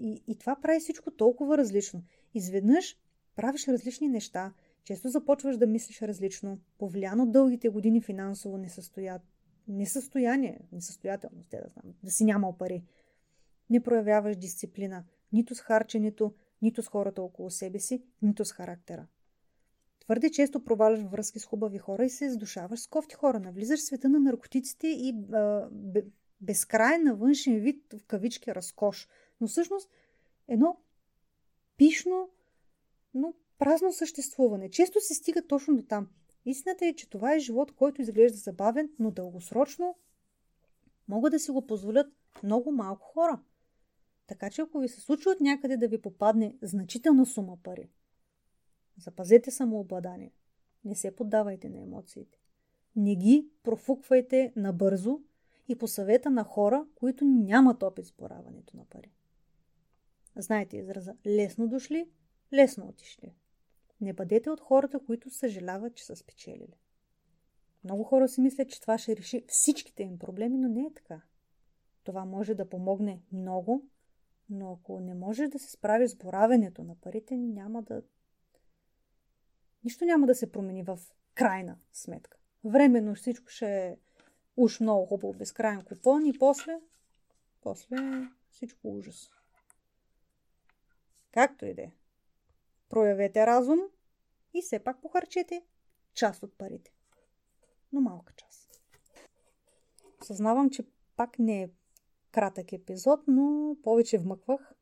[0.00, 2.02] и, и това прави всичко толкова различно.
[2.34, 2.96] Изведнъж
[3.36, 4.52] правиш различни неща,
[4.84, 9.22] често започваш да мислиш различно, повлиян от дългите години финансово несъстоят...
[9.68, 12.84] несъстояние, несъстоятелност, да знам, да си нямал пари.
[13.70, 19.06] Не проявяваш дисциплина, нито с харченето, нито с хората около себе си, нито с характера.
[20.00, 23.40] Твърде често проваляш връзки с хубави хора и се издушаваш с кофти хора.
[23.40, 25.68] Навлизаш в света на наркотиците и а,
[26.40, 29.08] безкрайен външен вид в кавички разкош–
[29.40, 29.90] но всъщност
[30.48, 30.76] едно
[31.76, 32.30] пишно,
[33.14, 34.70] но празно съществуване.
[34.70, 36.08] Често се стига точно до там.
[36.44, 39.96] Истината е, че това е живот, който изглежда забавен, но дългосрочно
[41.08, 42.12] могат да си го позволят
[42.42, 43.40] много малко хора.
[44.26, 47.90] Така че ако ви се случи от някъде да ви попадне значителна сума пари,
[48.96, 50.32] запазете самообладание.
[50.84, 52.38] Не се поддавайте на емоциите.
[52.96, 55.20] Не ги профуквайте набързо
[55.68, 59.12] и по съвета на хора, които нямат опит с бораването на пари.
[60.36, 62.10] Знаете израза лесно дошли,
[62.52, 63.34] лесно отишли.
[64.00, 66.78] Не бъдете от хората, които съжаляват, че са спечелили.
[67.84, 71.20] Много хора си мислят, че това ще реши всичките им проблеми, но не е така.
[72.04, 73.88] Това може да помогне много,
[74.50, 78.02] но ако не можеш да се справиш с боравенето на парите, няма да...
[79.84, 80.98] Нищо няма да се промени в
[81.34, 82.38] крайна сметка.
[82.64, 83.96] Временно всичко ще е
[84.56, 86.80] уж много хубаво, безкрайен купон и после,
[87.60, 87.96] после
[88.50, 89.30] всичко ужас.
[91.32, 91.90] Както и да е.
[92.88, 93.78] Проявете разум
[94.54, 95.62] и все пак похарчете
[96.14, 96.92] част от парите.
[97.92, 98.80] Но малка част.
[100.22, 100.84] Съзнавам, че
[101.16, 101.70] пак не е
[102.32, 104.74] кратък епизод, но повече вмъквах,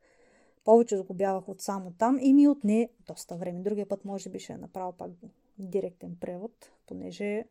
[0.64, 3.62] повече загубявах от само там и ми отне доста време.
[3.62, 5.10] Другия път може би ще е направил пак
[5.58, 7.44] директен превод, понеже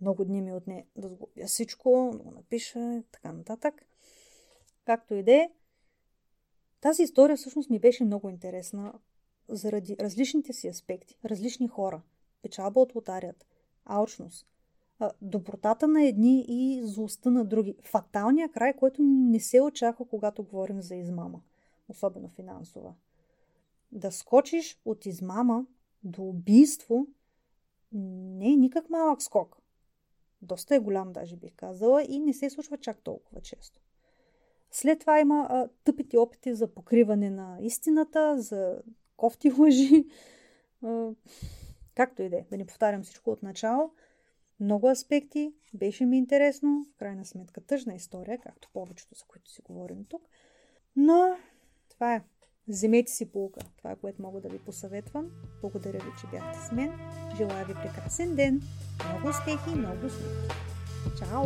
[0.00, 3.86] много дни ми отне да сгубя всичко, да го напиша, така нататък.
[4.84, 5.50] Както и да е,
[6.80, 8.92] тази история всъщност ми беше много интересна
[9.48, 12.02] заради различните си аспекти, различни хора,
[12.42, 13.46] печалба от лотарията,
[13.84, 14.46] алчност,
[15.22, 17.76] добротата на едни и злостта на други.
[17.82, 21.40] Фаталния край, който не се очаква, когато говорим за измама,
[21.88, 22.94] особено финансова.
[23.92, 25.66] Да скочиш от измама
[26.04, 27.06] до убийство
[27.92, 29.56] не е никак малък скок.
[30.42, 33.80] Доста е голям, даже бих казала, и не се случва чак толкова често.
[34.70, 38.78] След това има а, тъпите опити за покриване на истината, за
[39.16, 40.04] кофти лъжи.
[40.82, 41.10] А,
[41.94, 43.90] както и да е, да не повтарям всичко от начало.
[44.60, 49.62] Много аспекти, беше ми интересно, в крайна сметка тъжна история, както повечето, за които си
[49.62, 50.28] говорим тук.
[50.96, 51.36] Но
[51.88, 52.22] това е.
[52.68, 53.60] Вземете си полука.
[53.76, 55.30] Това е което мога да ви посъветвам.
[55.60, 56.92] Благодаря ви, че бяхте с мен.
[57.36, 58.62] Желая ви прекрасен ден.
[59.08, 60.48] Много успехи и много успехи.
[61.18, 61.44] Чао!